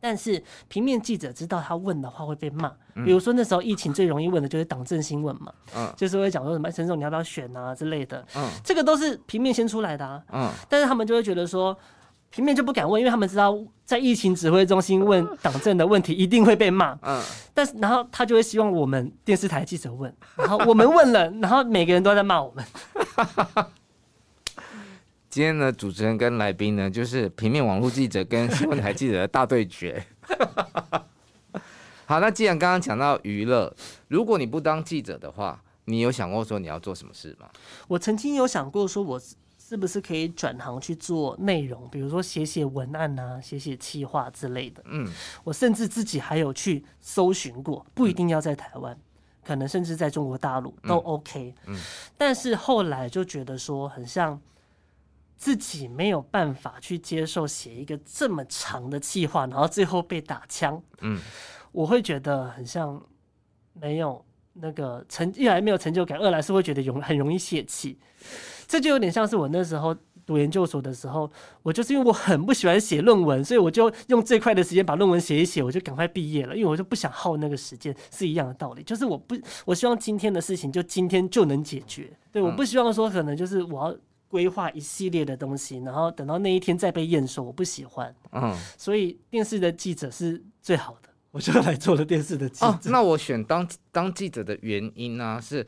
[0.00, 2.72] 但是平面记者知道他问的话会被骂，
[3.04, 11.76] 比如说那时候疫情最容易问的就是党政新闻嘛，嗯，就是会讲说什么陈总你要不要选啊之类的，嗯，这个都是平面先出来的啊，嗯，但是他们就会觉得说
[12.30, 22.64] 平面就不敢问，因为他们知道在疫情指挥中心问党政的问题一定会被骂，嗯，但是然后他就会希望我们电视台记者问，然后我们问了，然后每个人都在骂我们。
[25.30, 30.02] 今天的主持人跟来宾呢，就是平面网络记者跟新闻台记者的大对决。
[32.06, 33.74] 好，那既然刚刚讲到娱乐，
[34.08, 37.46] 如果你不当记者的话，你有想过说你要做什么事吗？
[37.86, 39.20] 我曾经有想过说，我
[39.58, 44.82] 是不是可以转行去做内容，比如说写写文案啊，写写企划之类的。
[44.86, 45.06] 嗯，
[45.44, 48.98] 我甚至自己还有去搜寻过，不一定要在台湾，
[49.44, 51.54] 可能甚至在中国大陆都 OK。
[51.66, 51.78] 嗯，
[52.16, 54.40] 但是后来就觉得说，很像。
[55.38, 60.82] 自己没有办法去接受写一个这么长的计划，然后最后被打枪。
[61.00, 61.18] 嗯，
[61.70, 63.00] 我会觉得很像
[63.72, 64.22] 没有
[64.54, 67.96] 那个成，一来没有成就感，二来是会觉得容很容易泄气。
[68.66, 69.96] 这就有点像是我那时候
[70.26, 71.30] 读研究所的时候，
[71.62, 78.82] 我就是因为我很不喜欢写论文，所以我就用最快的时间把论文写一写，我就赶快毕业了，因为我就不想耗那个时间，是一样的道理。
[78.82, 82.10] 就是我不，我希望今天的事情就今天就能解决。
[82.32, 83.96] 对，我不希望说可能就是我要。
[84.28, 88.14] 规划一系列的东西，然后等到那一天再被验收，我不喜欢。
[88.32, 92.66] 嗯，所以电视的记者是最好的，我就来做了电视的记者。
[92.66, 95.40] 哦，那我选当当记者的原因呢、啊？
[95.40, 95.66] 是，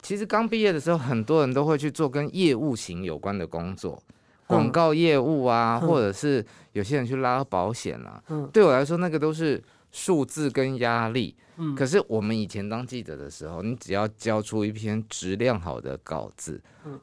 [0.00, 4.02] 其实刚毕业的时候，很多人都会去做跟业务型有关的工作，
[4.46, 8.22] 广告业务啊，嗯、或者是有些人去拉保险啊。
[8.28, 11.36] 嗯，对我来说，那个都是数字跟压力。
[11.76, 16.60] 可是我们以前当记者的时候，你只要交出一篇质量好的稿子，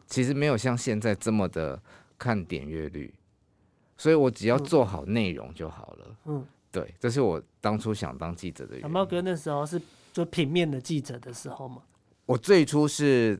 [0.08, 1.80] 其实没有像现在这么的
[2.18, 3.14] 看点阅率，
[3.98, 6.18] 所以我只要做好内容就好了。
[6.26, 8.82] 嗯，对，这是我当初想当记者的原因。
[8.82, 9.80] 小猫哥那时候是
[10.12, 11.84] 做平面的记者的时候吗？
[12.26, 13.40] 我最初是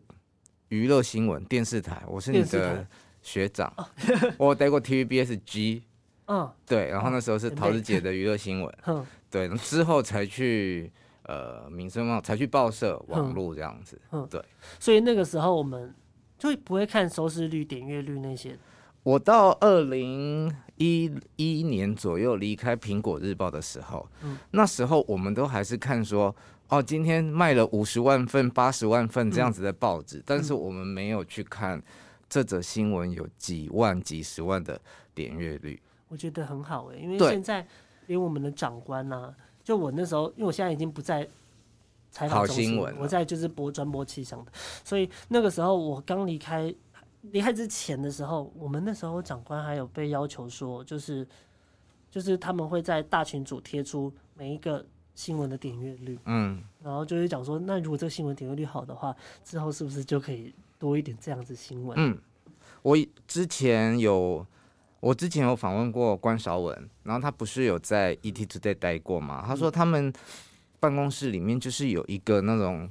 [0.70, 2.88] 娱乐新闻电视台，我是你的
[3.24, 3.74] 学长，
[4.38, 5.82] 我待过 TVBS G，
[6.28, 10.92] 嗯，对，然后那时候是桃子姐的娱乐新闻， 嗯，对，之后才去。
[11.28, 14.42] 呃，民生报才去报社网络这样子，嗯，对，
[14.80, 15.94] 所以那个时候我们
[16.38, 18.58] 就不会看收视率、点阅率那些。
[19.04, 26.34] 我到二零一一年左右离开苹果日报的时候，嗯，那时候我们都还是看说，
[26.70, 31.82] 哦，今天卖了五十万份、八十万份这样子的报纸，嗯，但是我们没有去看
[32.30, 34.80] 这则新闻有几万、几十万的
[35.14, 35.78] 点阅率。
[36.08, 37.68] 我觉得很好哎，欸，因为现在
[38.06, 39.36] 连我们的长官啊。
[39.68, 41.28] 就我那时候，因为我现在已经不在
[42.10, 44.52] 采访中心，我在就是播专播气象的，
[44.82, 46.74] 所以那个时候我刚离开，
[47.24, 51.28] 离开之前的时候，我们那时候长官还有被要求说，就是
[52.10, 61.94] 就是他们会在大群组贴出每一个新闻的点阅率，嗯，然后就是讲说，那如果这个新闻点阅率好的话，之后是不是就可以多一点这样子新闻？
[62.00, 62.18] 嗯，
[62.84, 64.48] 我之前有。
[65.00, 69.44] 我之前有访问过关韶文，然后他不是有在 ETtoday 待过吗？
[69.46, 70.12] 他说他们
[70.80, 72.90] 办公室里面就是有一个那种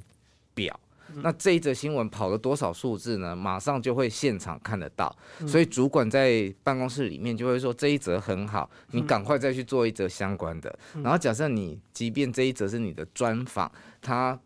[0.53, 0.79] 表，
[1.15, 3.35] 那这一则新闻跑了多少数字呢？
[3.35, 5.13] 马上就会现场看得到，
[5.45, 10.79] 所以主管在办公室里面就会说这一则很好，你赶快再去做一则相关的。
[11.03, 13.69] 然后假设你即便这一则是你的专访，
[14.01, 14.39] 他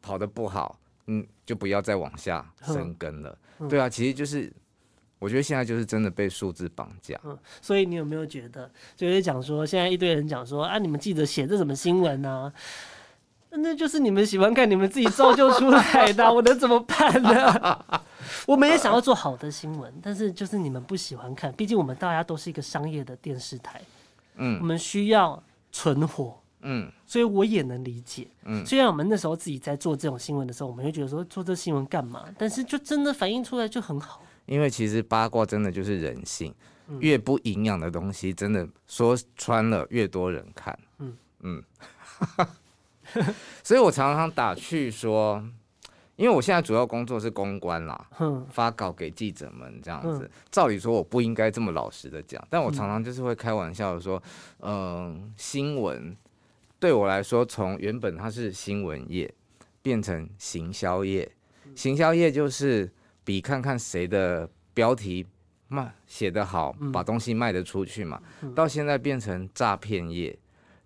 [0.00, 0.78] 跑得不好，
[1.08, 3.36] 嗯，就不要再往下深耕了。
[3.68, 4.52] 对啊，其实就是。
[5.18, 7.18] 我觉得现在就是真的被数字绑架。
[7.24, 12.52] 嗯，所以你有没有觉得，就是讲说，现在一堆人讲说啊，你们记者写这什么新闻呢？
[13.50, 18.02] 那就是你们喜欢看，你们自己造就出来的，我能怎么办呢？
[18.46, 23.80] 我们也想要做好的新闻，但是就是你们不喜欢看，毕竟我们大家都是一个商业的电视台，
[24.36, 32.26] 嗯，我们需要存活，嗯，所以我也能理解，嗯，虽然我们那时候自己在做这种新闻的时候，我们会觉得说做这新闻干嘛？
[32.36, 34.20] 但是就真的反映出来就很好。
[34.48, 36.52] 因为其实八卦真的就是人性，
[37.00, 40.76] 越不营养的东西，真的说穿了越多人看。
[40.98, 41.62] 嗯 嗯，
[43.62, 45.46] 所以我常常打趣说，
[46.16, 48.08] 因为我现在主要工作是公关啦，
[48.50, 50.28] 发稿给记者们这样子。
[50.50, 54.20] 照理说我不应该这么老实的讲，但我常常就是会开玩笑的说，
[54.60, 56.16] 嗯，新闻
[56.80, 59.32] 对我来说，从原本它是新闻业
[59.82, 61.30] 变成行销业，
[61.76, 62.90] 行销业就是。
[63.28, 65.26] 比看看谁的标题
[65.66, 68.18] 卖写得好，把东西卖得出去嘛。
[68.54, 70.34] 到现在变成诈骗业，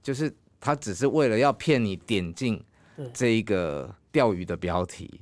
[0.03, 2.61] 就是他只是为了要骗你点进
[3.15, 5.21] 这一个钓鱼的标题。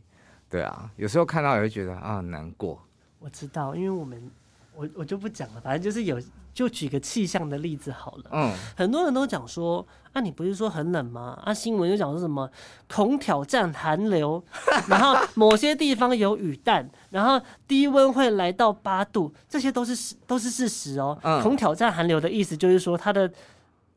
[0.49, 2.83] 对啊，有时候看到也会觉得啊难过。
[3.19, 4.31] 我知道，因为我们
[4.75, 6.19] 我我就不讲了，反正就是有。
[6.53, 11.41] 就举个气象的例子好了，嗯，很多人都讲说，啊，你不是说很冷吗？
[11.45, 12.51] 啊，新闻又讲说什么
[12.93, 14.43] 恐挑战寒流，
[14.89, 21.19] 然后某些地方有雨弹，然后低温会来到八度，这些都是都是事实哦。
[21.23, 23.31] 嗯，恐挑战寒流的意思就是说，它的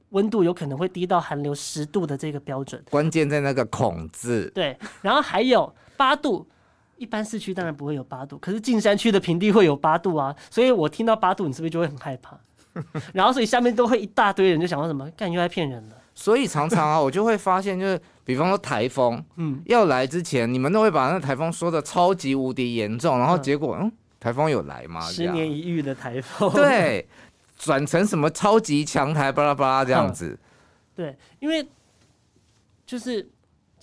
[0.09, 4.51] 温度有可能会低到寒流十度的这个标准，关键在那个“恐”字。
[4.53, 6.47] 对，然后还有八度。
[7.03, 12.39] 一般市区当然不会有八度，可是近山区的平地会有八度啊，所以我听到八度，你是不是就会很害怕？
[13.13, 15.97] 然后所以下面都会一大堆人就想到什么，干又在骗人了。
[16.15, 25.01] 所以常常啊， 我就会发现，就是比方说台风，嗯，要来之前，你们都会把那个台风说的超级无敌严重，然后结果，嗯，台风有来吗？
[25.01, 27.05] 十年一遇的台风，对，
[27.57, 30.39] 转成什么超级强台，巴拉巴拉这样子。
[30.95, 31.67] 对，因为
[32.85, 33.27] 就是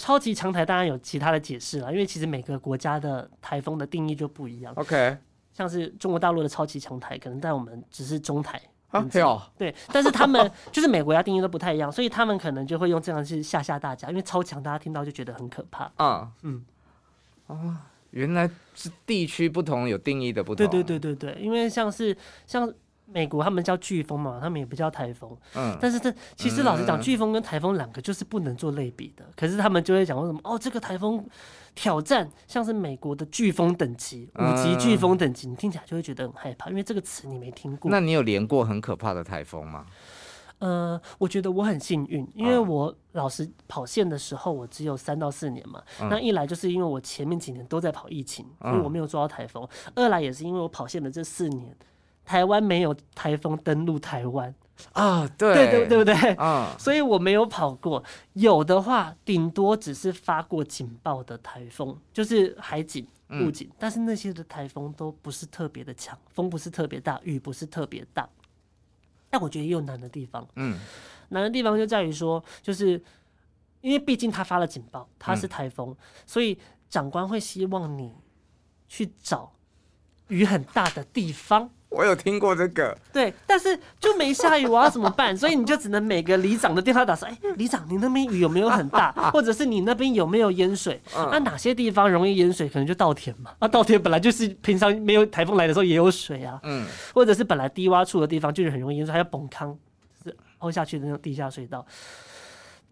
[0.01, 4.73] 超级强台，当然有其他的解释了，因为其实每个国家的台风的定义就不一样。
[4.77, 5.15] OK，
[5.53, 8.59] 像是中国大陆的超级强台，可能在我们只是中台。
[8.89, 9.07] 啊，
[9.59, 15.93] 对，但是他们 就是每国家定义都不太一样，所以他们可能就会用这样去吓吓大家，因为超强大家听到就觉得很可怕。
[15.97, 16.65] 啊，嗯，
[17.47, 20.67] 啊，原来是地区不同有定义的不同。
[20.67, 22.73] 对对对对对，因为像是像。
[23.13, 25.37] 美国他们叫飓风嘛，他们也不叫台风。
[25.55, 29.25] 嗯，但是这其实老实讲，飓风跟台风两个就是不能做类比的。
[29.37, 31.25] 可是他们就会讲说什么哦，这个台风
[31.75, 37.91] 挑战像是美国的飓风等级，五级飓风等级，你听起来就会觉得很害怕，因为这个词你没听过。
[37.91, 39.87] 那你有连过很可怕的台风吗？
[40.61, 45.83] 呃，我觉得我很幸运，因为我老实跑线的时候，我只有三到四年嘛。
[46.11, 51.75] 那一来就是因为我前面几年都在跑疫情，所以我没有抓到台风；二来也是因为我跑线的这四年。
[52.31, 54.55] 台湾没有台风登陆台湾
[54.93, 56.15] 啊，对对对对不对？
[56.35, 58.05] 啊，所以我没有跑过。
[58.35, 63.69] 有的话，顶多只是发过警报的台风，就是海警、陆警。
[63.81, 68.29] 但是那些的台风都不是特别的强，风不是特别大，雨不是特别大。
[69.29, 70.47] 但我觉得也有难的地方。
[70.55, 70.79] 嗯，
[71.31, 73.03] 难的地方就在于说，就是
[73.81, 76.57] 因为毕竟他发了警报，他是台风，所以
[76.89, 78.15] 长官会希望你
[78.87, 79.53] 去找
[80.29, 81.69] 雨很大的地方。
[81.91, 85.37] 我有听过这个，对，但是就没下雨，我要怎么办？
[85.37, 89.11] 所以你就只能每个里长的电话打说，哎、欸，里长，你那边雨有没有很大？
[89.33, 91.01] 或者是你那边有没有淹水？
[91.13, 92.69] 那、嗯啊、哪些地方容易淹水？
[92.69, 93.51] 可能就稻田嘛。
[93.61, 96.61] 那、啊、稻田本来就是平常没有台风来的时候也有水啊。
[96.63, 99.77] 嗯，或者是本来低洼处的地方就是很容易淹水，还有崩坑，
[100.25, 101.85] 就是凹下去的那种地下水道。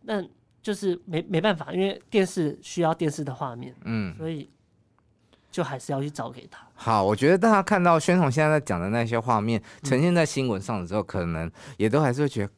[0.03, 0.21] 那
[0.61, 4.51] 就是没没办法，因为电视需要电视的画面，嗯，所以。
[5.51, 6.67] 就还是要去找给他。
[6.75, 12.53] 好，我觉得大家看到宣统现在在讲的那些画面呈现在新闻上的时候，可能也都还是会觉得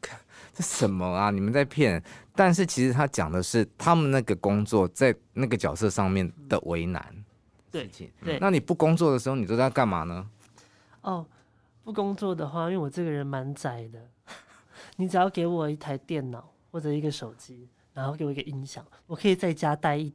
[0.52, 1.30] 这什么啊？
[1.30, 2.02] 你们在骗。
[2.34, 7.04] 但是其实他讲的是他们那个工作在那个角色上面的为难。
[7.70, 7.88] 对，
[8.24, 8.38] 对。
[8.40, 10.26] 那你不工作的时候，你都在干嘛呢？
[11.02, 11.26] 哦，
[11.84, 14.00] 不工作的话，因为我这个人蛮宅的，
[14.96, 20.12] 你只要给我一台电脑或者一个手机，然后给我一个音响，我可以在家待一。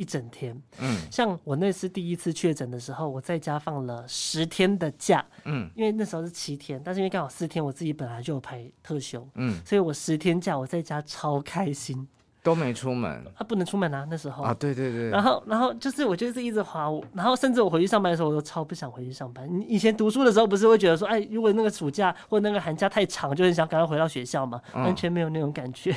[0.00, 12.08] 一整天，嗯，像我那次第一次确诊的时候，我在家放了十天的假，嗯，因为那时候是七天，但是因为刚好四天我自己本来就有排特休，嗯，所以我十天假我在家超开心，
[12.42, 14.42] 都没出门，啊，不能出门啊，那时候。
[14.42, 19.46] 啊，对对对，然后然后就是我就是一直滑，然后甚至我回去上班的时候，我都超不想回去上班。
[19.54, 25.94] 你以前读书的时候不是会觉得说，哎，如果那个暑假或那个寒假太长，就很想赶快回到学校嘛，完全没有那种感觉。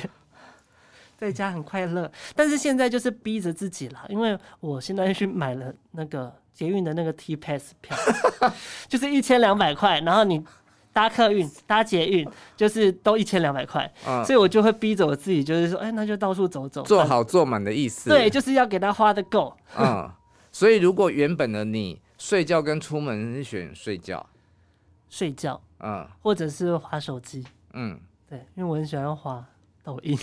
[1.24, 7.96] 在家很快乐，但是现在就是逼着自己了，因为我现在去买了那个捷运的那个 T Pass 票，
[8.86, 10.44] 就是一千两百块，然后你
[10.92, 13.90] 搭客运、搭捷运，就是都一千两百块，
[14.26, 18.10] 所以我就会逼着我自己，就是说，哎，那就到处走走，做好做满的意思。
[18.10, 19.56] 对，就是要给他花的够。
[19.78, 20.10] 嗯，
[20.52, 24.24] 所以如果原本的你睡觉跟出门是选睡觉，
[25.08, 29.42] 睡觉，嗯，或者是滑手机，嗯，对，因为我很喜欢滑
[29.82, 30.18] 抖音。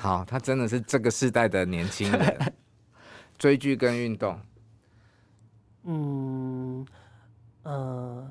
[0.00, 2.52] 好，他真的是这个世代的年轻人，
[3.36, 4.38] 追剧跟运动。
[5.82, 6.86] 嗯，
[7.64, 8.30] 呃，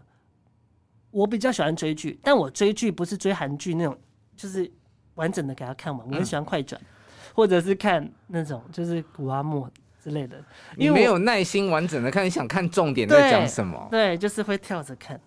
[1.11, 3.99] 我比较喜欢追剧，但我追剧不是追韩剧那种，
[4.37, 4.71] 就是
[5.15, 6.07] 完整的给他看完。
[6.07, 6.87] 我很喜欢快转，嗯、
[7.35, 9.69] 或者是看那种就是古阿莫
[10.01, 10.41] 之类的。
[10.77, 13.89] 你没有耐心完整的看，你想看重点在讲什么？
[13.91, 15.19] 对，对，就是会跳着看。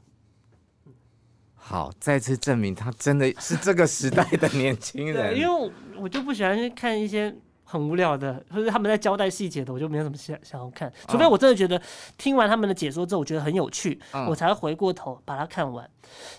[1.71, 5.35] 好，再次证明他真的是这个时代的年轻人。
[5.39, 10.93] 因为我，就不喜欢去看一些很无聊的，或者他们在交代细节的，我就没有什么想想要看。
[11.07, 11.81] 除非我真的觉得
[12.19, 15.89] 听完他们的解说之后，我觉得很有趣，嗯、我才会回过头把它看完。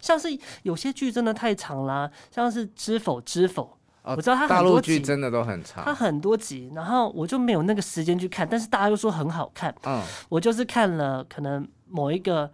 [0.01, 0.27] 像是
[0.63, 3.63] 有些剧真的太长啦，像是《知否知否》，
[4.01, 12.51] 哦，我知道他很多集，大陆剧真的都很长，他很多集，然后我就没有那个时间去看，但是大家又说很好看，嗯，我就是看了可能某一个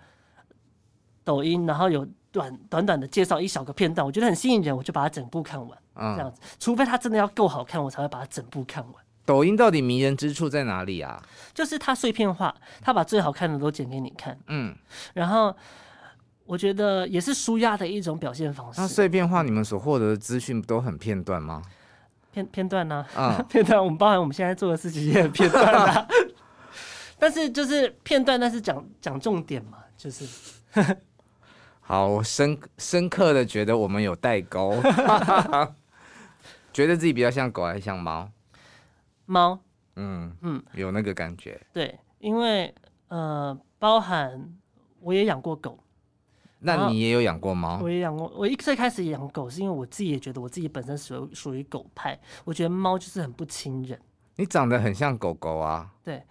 [1.23, 2.07] 抖音，然后有。
[2.37, 5.77] 短短短的介绍一小个片段，我觉得很吸引人，我就把它整部看完。
[5.95, 8.93] 嗯，这样子，除非它真的要够好看，我才会把它整部看完。
[9.25, 11.19] 抖音到底迷人之处在哪里啊？
[11.51, 14.37] 就是它碎片化，它把最好看的都剪给你看。
[14.47, 14.75] 嗯，
[15.15, 15.55] 然后
[16.45, 18.79] 我觉得也是舒压的一种表现方式。
[18.79, 21.63] 那碎片化，你们所获得的资讯都很片段吗？
[22.31, 23.03] 片片段呢？
[23.15, 26.07] 啊， 片段，我们包含我们现在做的事情也很片段啊。
[27.17, 30.23] 但是就是片段，但是讲讲重点嘛，就是。
[31.87, 34.75] 好，我深深刻的觉得我们有代沟，
[36.73, 38.29] 觉得自己比较像狗还是像猫？
[39.25, 39.57] 猫。
[39.95, 41.57] 嗯嗯，有那个感觉。
[41.71, 42.75] 对，因为
[43.07, 44.53] 呃，包含
[44.99, 45.79] 我也养过狗。
[46.59, 47.79] 那你也有养过猫？
[47.81, 48.29] 我也养过。
[48.35, 52.19] 我一最开始养狗，是因为我自己也觉得我自己本身属于属于狗派。
[52.43, 53.97] 我觉得猫就是很不亲人。
[54.35, 55.89] 你长得很像狗狗啊。
[56.03, 56.21] 对，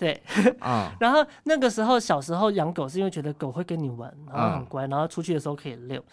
[0.00, 0.20] 对。
[0.58, 0.96] 啊、嗯。
[0.98, 6.04] 然后那个时候小时候养狗是因为觉得狗会跟你玩，然后很乖，然后出去的时候可以遛。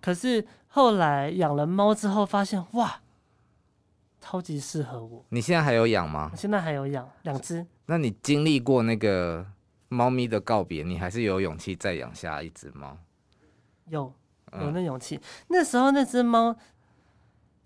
[0.00, 3.00] 可是后来养了猫之后，发现哇，
[4.20, 5.24] 超级适合我。
[5.30, 6.28] 你现在还有养吗？
[6.30, 7.66] 我现在还有养两只。
[7.86, 9.46] 那你经历过那个？
[9.92, 12.96] 猫咪的告别，你还是有勇气再养下一只猫？
[13.88, 14.10] 有，
[14.58, 15.16] 有那勇气。
[15.16, 16.56] 嗯、那时候那只猫，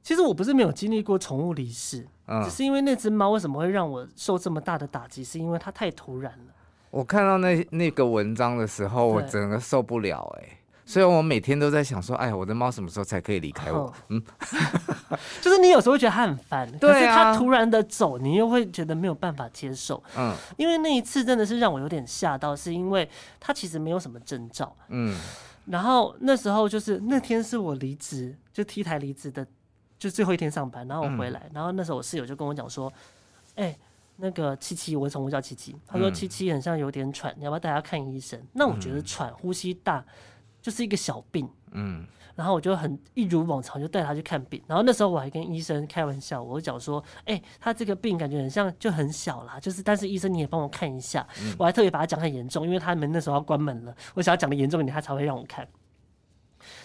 [0.03, 6.55] 其实我不是没有经历过宠物离世，嗯、只是因为那只猫为什么会让我受这么大的打击，是因为它太突然了。
[6.91, 10.59] 我看到那那个文章的时候，我整个受不了哎、欸。
[10.89, 13.93] 所以，我每天都在想说，哎呀，我的猫什么时候才可以离开我？
[14.09, 14.23] 嗯，
[15.43, 20.01] 就是你有时候会觉得它很烦，对啊，可是它突然的走，你又会觉得没有办法接受。
[20.17, 23.09] 嗯，因为那一次真的是让我有点吓到，是因为
[23.41, 24.77] 它其实没有什么征兆。
[24.91, 25.13] 嗯，
[25.65, 29.45] 然后那时候就是那天是我离职，就 T 台离职的，
[29.99, 32.93] 就最后一天上班，然后我回来，嗯、然后那时候我室友就跟我讲说，
[33.55, 33.79] 哎、欸，
[34.17, 38.41] 那个七七，我宠物叫七七，他说七七很像有点喘，你要不要带他看医生？
[38.53, 40.05] 那我觉得喘，呼吸大。
[40.63, 44.61] 就是一个小病，嗯，然后我就很一如往常，就带他去看病。
[44.67, 51.25] 然后那时候我还跟医生开玩笑，我讲说，哎、欸，他这个病感觉很像就很小啦，就是但是医生你也帮我看一下。
[51.41, 55.65] 嗯、我还特别把他讲很严重，因为他们那时候要关门了，我想要讲的严重一点，他才会让我看。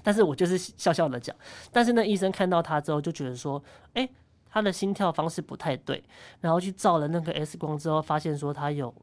[0.04, 1.36] 但是我就是笑笑的讲。
[1.72, 3.62] 但是那医生看到他之后就觉得说，
[3.94, 4.10] 哎、欸，
[4.50, 6.04] 他的心跳方式不太对，
[6.39, 8.94] 然后去照了那个 X 光之后，发现说他有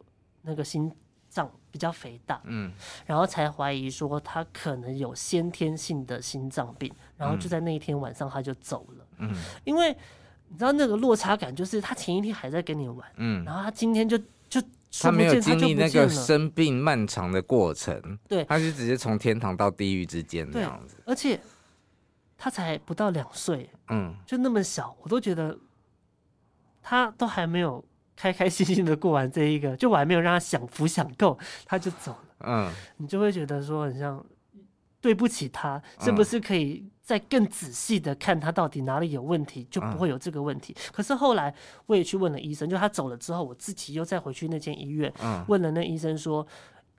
[0.43, 0.93] 那个心。
[1.31, 2.73] 脏比较肥大，嗯，
[3.05, 9.31] 然后才怀疑说他可能有先天性的心脏病，然后就在那一天晚上他就走了，嗯，
[9.63, 9.95] 因为
[10.49, 14.25] 你知道那个落差感，就是他前一天还在跟你玩，嗯，然后他今天就就
[15.01, 21.41] 他没有经历那个生病漫长的过程，对，他就直接从天堂到地狱之间这样子，而且
[22.37, 25.59] 他才不到两岁，嗯，就那么小，我都觉得
[26.83, 27.85] 他都还没有。
[28.21, 32.35] 开开心心的过完这一个，就我还没有让他享福享够，他就走了。
[32.41, 34.27] 嗯，你就会觉得说很像
[35.01, 40.77] 对不起他，是不是可以再更仔细的看他到底哪里有问题，就不会有这个问题。
[40.93, 41.55] 可是后来
[41.87, 45.11] 我也去问了医生，就他走了之后，我自己又再回去那间医院，
[45.47, 46.47] 问了那医生说，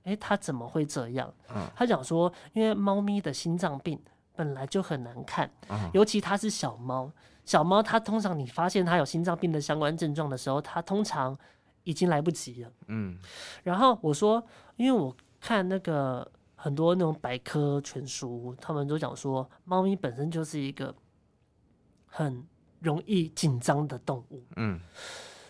[0.05, 1.31] 诶，他怎么会这样？
[1.75, 4.01] 他讲说，因为猫咪的心脏病
[4.35, 5.47] 本来就很难看，
[5.93, 7.11] 尤其它是小猫。
[7.45, 11.37] 小猫它通常你发现它有心脏病的相关症状的时候，它通常
[11.83, 12.71] 已经来不及了。
[12.87, 13.15] 嗯，
[13.61, 14.43] 然后我说，
[14.75, 16.27] 因为我看那个
[16.61, 20.93] 很多那种百科全书，他们都讲说，猫咪本身就是一个
[22.05, 22.45] 很
[22.81, 24.43] 容易紧张的动物。
[24.57, 24.77] 嗯，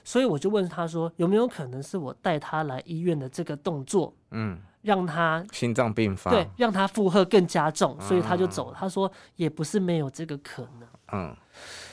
[0.03, 8.77] 所以我就问他说，有没有可能是我带他来医院的这个动作，嗯，让他心脏病发，对，让他负荷更加重，所以他就走了。
[8.79, 10.87] 他说也不是没有这个可能。
[11.13, 11.35] 嗯。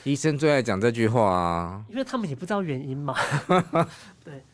[0.03, 3.13] 医生最爱讲这句话啊，因为他们也不知道原因嘛。
[4.23, 4.45] 对，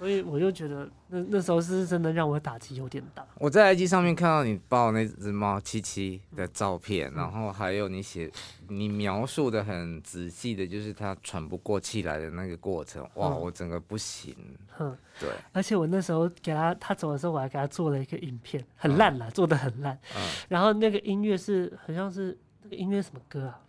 [0.00, 3.22] 所以我就觉得那那时候是真的让我打击有点大。
[3.34, 8.32] 我在 IG 上面看到你抱那只猫七七的照片，嗯、然后还有你写
[8.68, 13.06] 你描述的很仔细的，就是它喘不过气来的那个过程。
[13.16, 14.34] 哇，嗯、我整个不行。
[14.78, 15.28] 嗯，对。
[15.52, 19.94] 而且我那时候给他他走的时候，我还给他做了一个影片，很烂啦，嗯、做的很烂。
[20.16, 20.22] 嗯。
[20.48, 23.60] 然后那个音乐是好像是那个音乐什么歌啊？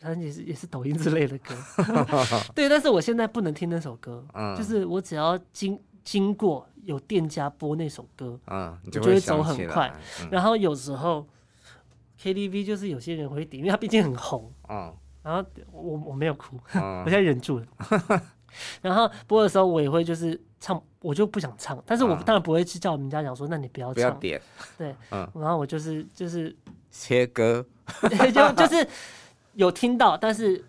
[0.00, 1.54] 反正也是也是抖音之类的歌，
[2.54, 9.92] 对，但是我现在不能听那首歌，嗯、就是我只要经经过有店家播那首歌，嗯、就会走很快。
[10.22, 11.26] 嗯、然后有时候
[12.22, 17.66] KTV 就是有些人会点，因为它毕竟很红，嗯、然后我我没有哭，嗯、 我现在忍住了。
[18.80, 24.40] 然后播的时候我也会就是唱，我就不想唱，但是我当然不会去叫我们家讲说，那你不要唱，不要点，
[24.78, 26.56] 对，嗯、然后我就是就是
[26.88, 27.66] 切歌，
[28.32, 28.88] 就就是。
[29.58, 30.64] 有听到，但是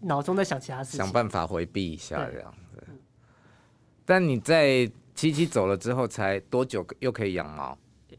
[0.00, 2.82] 脑中在想其他事情，想办法回避一下这样子。
[4.06, 7.76] 但你在七七走了之后，才多久又可以养猫？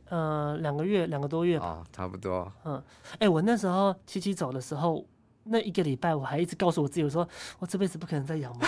[0.10, 1.66] 呃，两个月，两个多月吧。
[1.66, 2.52] 哦，差不多。
[2.64, 2.76] 嗯，
[3.14, 5.04] 哎、欸，我那时候七七走的时候，
[5.46, 8.68] 那一个礼拜我还一直告诉我自己，我说我这辈子不可能再养猫。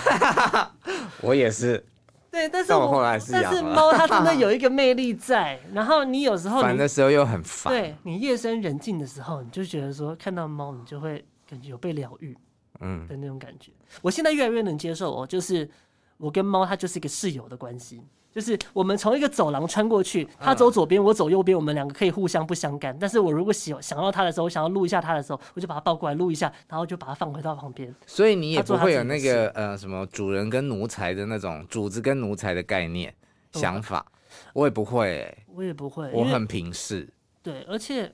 [1.22, 1.86] 我也是。
[2.28, 5.60] 对，但是我，后来是但是猫它真的有一个魅力在。
[5.72, 7.72] 然后你有时候烦的时候又很烦。
[7.72, 11.24] 对，你夜深人静的时候，你就觉得说看到猫，你就会。
[11.48, 12.36] 感觉有被疗愈，
[12.80, 13.70] 嗯的那种感觉。
[13.72, 15.68] 嗯、我现在越来越能接受哦，就是
[16.16, 18.02] 我跟猫它就是一个室友的关系。
[18.32, 22.94] 就是我们从一个走廊穿过去，它走左边，我走右边，我们两个可以互相不相干。
[23.00, 27.94] 但是我如果喜想要它的时候，我想要录一下它的时候，我就把它抱过来录一下，然后就把它放回到旁边。
[28.06, 33.14] 所以你也不会有那个呃什么主人跟奴才的那种主子跟奴才的概念
[33.52, 34.04] 想法，
[34.52, 37.08] 我也不会、欸，我也不会，我很平视。
[37.42, 38.12] 对，而且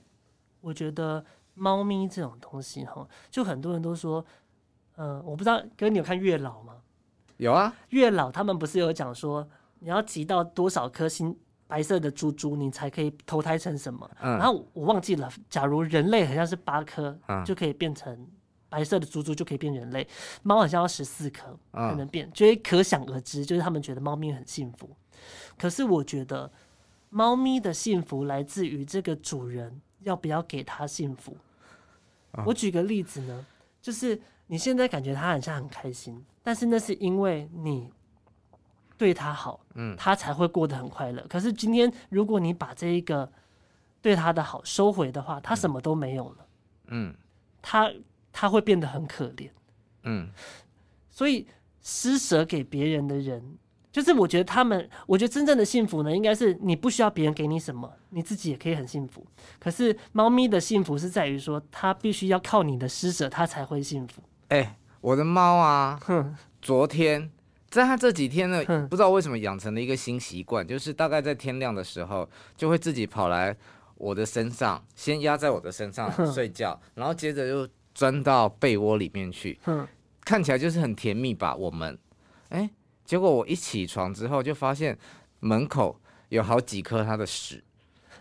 [0.61, 4.25] 我觉得猫咪这种东西哈，就很多人都说，
[4.95, 6.77] 嗯、呃，我不知道哥你有看月老吗？
[7.37, 9.47] 有啊，月老他们不是有讲说。
[9.85, 11.37] 你要集到多少颗星
[11.67, 14.09] 白色的珠珠，你才可以投胎成什么？
[14.21, 15.29] 嗯、然后我忘记了。
[15.49, 18.25] 假如人类好像是八颗，嗯、就可以变成
[18.69, 20.07] 白色的猪猪，就可以变人类。
[20.41, 24.89] 猫好像要十四颗才能变，所以、嗯、可想而知，就是他们觉得猫咪很幸福。
[25.57, 26.49] 可是我觉得，
[27.09, 31.35] 猫咪的幸福来自于这个主人要不要给他幸福。
[32.33, 33.45] 嗯、我举个例子呢，
[33.81, 37.91] 就是你现在感觉他好像很开心，但是那是因为你。
[38.95, 41.25] 对他好，嗯，他才会过得很快乐。
[41.27, 43.29] 可是今天，如果你把这一个
[44.01, 46.47] 对他的好收回的话，他什么都没有了，
[46.87, 47.13] 嗯，
[47.61, 47.91] 他
[48.31, 49.49] 他会变得很可怜，
[50.03, 50.29] 嗯。
[51.09, 51.47] 所以
[51.81, 53.57] 施舍给别人的人，
[53.93, 59.25] 就是我觉得他们，我觉得真正的幸福呢，应该是你不需要别人给你什么，你自己也可以很幸福。
[59.59, 64.23] 可是猫咪的幸福是在于说，它必须要靠你的施舍，它才会幸福。
[64.47, 67.31] 哎，我的猫啊，哼，昨天。
[67.69, 73.55] 在它这几天呢，不知道为什么养成了一个新习惯，就是大概在天亮的时候，就会自己跑来
[73.95, 79.59] 我的身上，先压在我的身上睡觉，然后接着又钻到被窝里面去，
[80.23, 81.55] 看起来就是很甜蜜吧。
[81.55, 81.97] 我们，
[82.49, 82.69] 哎，
[83.05, 84.97] 结果我一起床之后，就发现
[85.39, 85.99] 门口
[86.29, 87.63] 有好几颗它的屎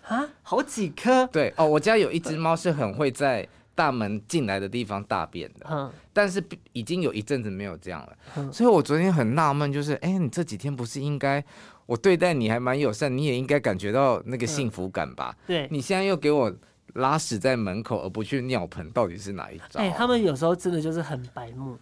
[0.06, 1.26] 啊，好几颗。
[1.28, 3.48] 对哦，我家有一只猫是很会在。
[3.74, 11.42] 大门进来的地方大便的，嗯、但是已经有一阵子没有这样了，嗯、所以我昨天很纳闷，就是，哎、欸，你这几天不是应该
[11.86, 15.34] 我对待你还蛮友善，你也应该感觉到那个幸福感吧？
[15.34, 16.54] 嗯、对，你现在又给我
[16.92, 19.80] 拉屎在门口，而不去尿盆，到底是哪一招？
[19.80, 19.82] 啊？
[19.82, 21.78] 哎、欸，他们有时候真的就是很白目，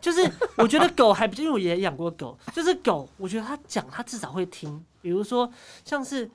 [0.00, 5.50] 就是我觉得狗还，因为我也养过狗， 就是狗，我觉得它讲它至少会听，比如说
[5.84, 6.30] 像是。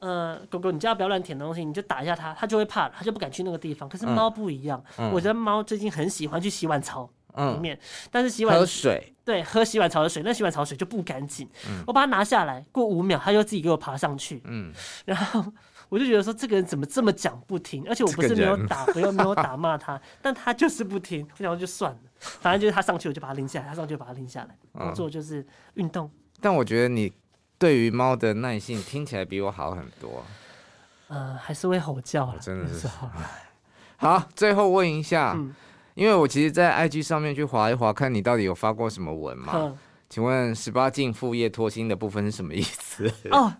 [0.00, 3.88] 呃，狗狗，你叫它不要乱舔东西，你就打一下它，它就会怕，它就不敢去那个地方。
[3.88, 7.80] 可是猫不一样，嗯、我觉得猫最近很喜欢去洗碗槽里面，嗯、
[8.10, 11.48] 但是洗碗喝水，对，喝洗碗槽的水，那洗碗槽水就不干净。
[11.66, 14.42] 嗯、我把它拿下来，过五秒，它就自己给我爬上去。
[14.44, 14.70] 嗯，
[15.06, 15.42] 然后
[15.88, 17.84] 我就觉得说，这个人怎么这么讲不听？
[17.88, 21.26] 而且我不是没有打， 我又没有打骂他，但他就是不听。
[21.38, 24.56] 我想说就算了，反正就是他上去我就把他拎下来，他上去就把他拎下来。
[24.72, 26.10] 工作就是运动。
[26.40, 27.12] 但我觉得你。
[27.56, 30.22] 对于猫的耐性听起来比我好很多，
[31.06, 32.88] 呃，还是会吼叫了，真的是。
[33.96, 35.54] 好，最后问一下，嗯、
[35.94, 39.52] 因为我其实，在 IG 上面去划一划，看你到底有发过什么文吗？
[39.54, 39.78] 嗯、
[40.10, 43.10] 请问十八禁副业脱薪的部分是什么意思？
[43.30, 43.54] 哦。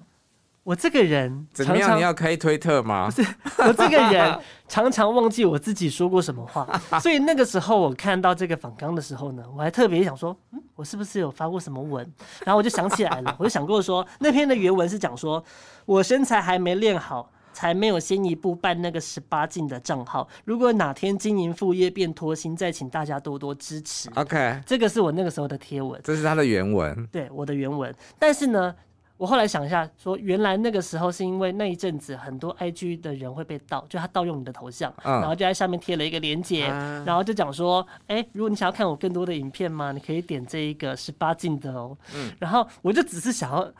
[0.64, 1.96] 我这个人怎么样？
[1.96, 3.10] 你要开推特吗？
[3.10, 6.66] 不是，我这个人 常常忘记我自己说过什么话，
[7.00, 12.02] 所以那个时候我看到这个访纲的时候呢，我还特别想说，嗯，我是不是有发过什么文？
[12.46, 15.44] 然后我就想起来了， 我就想过说，那篇的原文是讲说，
[15.84, 20.26] 我身材还没练好，才没有先一步办那个十八禁的账号。
[20.46, 24.08] 如果哪天经营副业变脱星，再请大家多多支持。
[24.14, 27.94] OK，这个是我那个时候的贴文，这是他的原文，对，我的原文。
[28.18, 28.74] 但是呢。
[29.16, 39.92] 我后来想一下，说原来那个时候是因为那一阵子很多 IG 的人会被盗，就他盗用你的头像，嗯、然后就在下面贴了一个链接，嗯、然后就讲说，哎、欸，如果你想要看我更多的影片吗？
[39.92, 41.96] 你可以点这一个十八禁的哦。
[42.14, 43.72] 嗯、然后我就只是想要，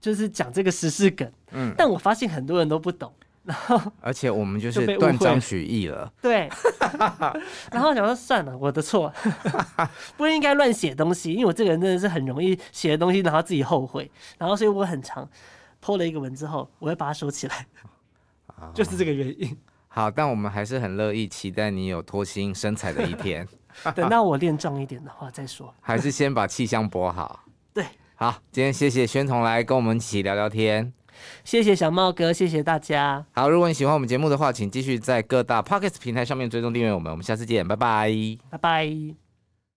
[0.00, 3.12] 就是讲这个时事梗，嗯、但我发现很多人都不懂。
[3.48, 6.12] 然后，而且我们就是断章取义了。
[6.20, 6.50] 对，
[7.72, 9.10] 然后想说算了，我的错，
[10.18, 14.10] 不应该乱写东西，因为我这个人真的是很容易写的东西，然后自己后悔。
[14.36, 15.26] 然后所以我很常
[15.82, 17.66] po 了一个文之后，我会把它收起来，
[18.48, 19.56] 哦、就是这个原因。
[19.86, 23.48] 好，但我们还是很乐意期待你有脱星身材的一天。
[23.96, 25.74] 等到我练壮一点的话再说。
[25.80, 27.44] 还是先把气象播好。
[27.72, 30.92] 对，好，今天谢谢宣彤来跟我们一起聊聊天。
[31.44, 33.24] 谢谢小茂哥，谢谢大家。
[33.32, 37.10] 好，如果你喜欢我们节目的话，请继续在各大 Pocket 平台上面追踪订阅我们。
[37.10, 38.10] 我们下次见，拜拜，
[38.50, 39.27] 拜拜。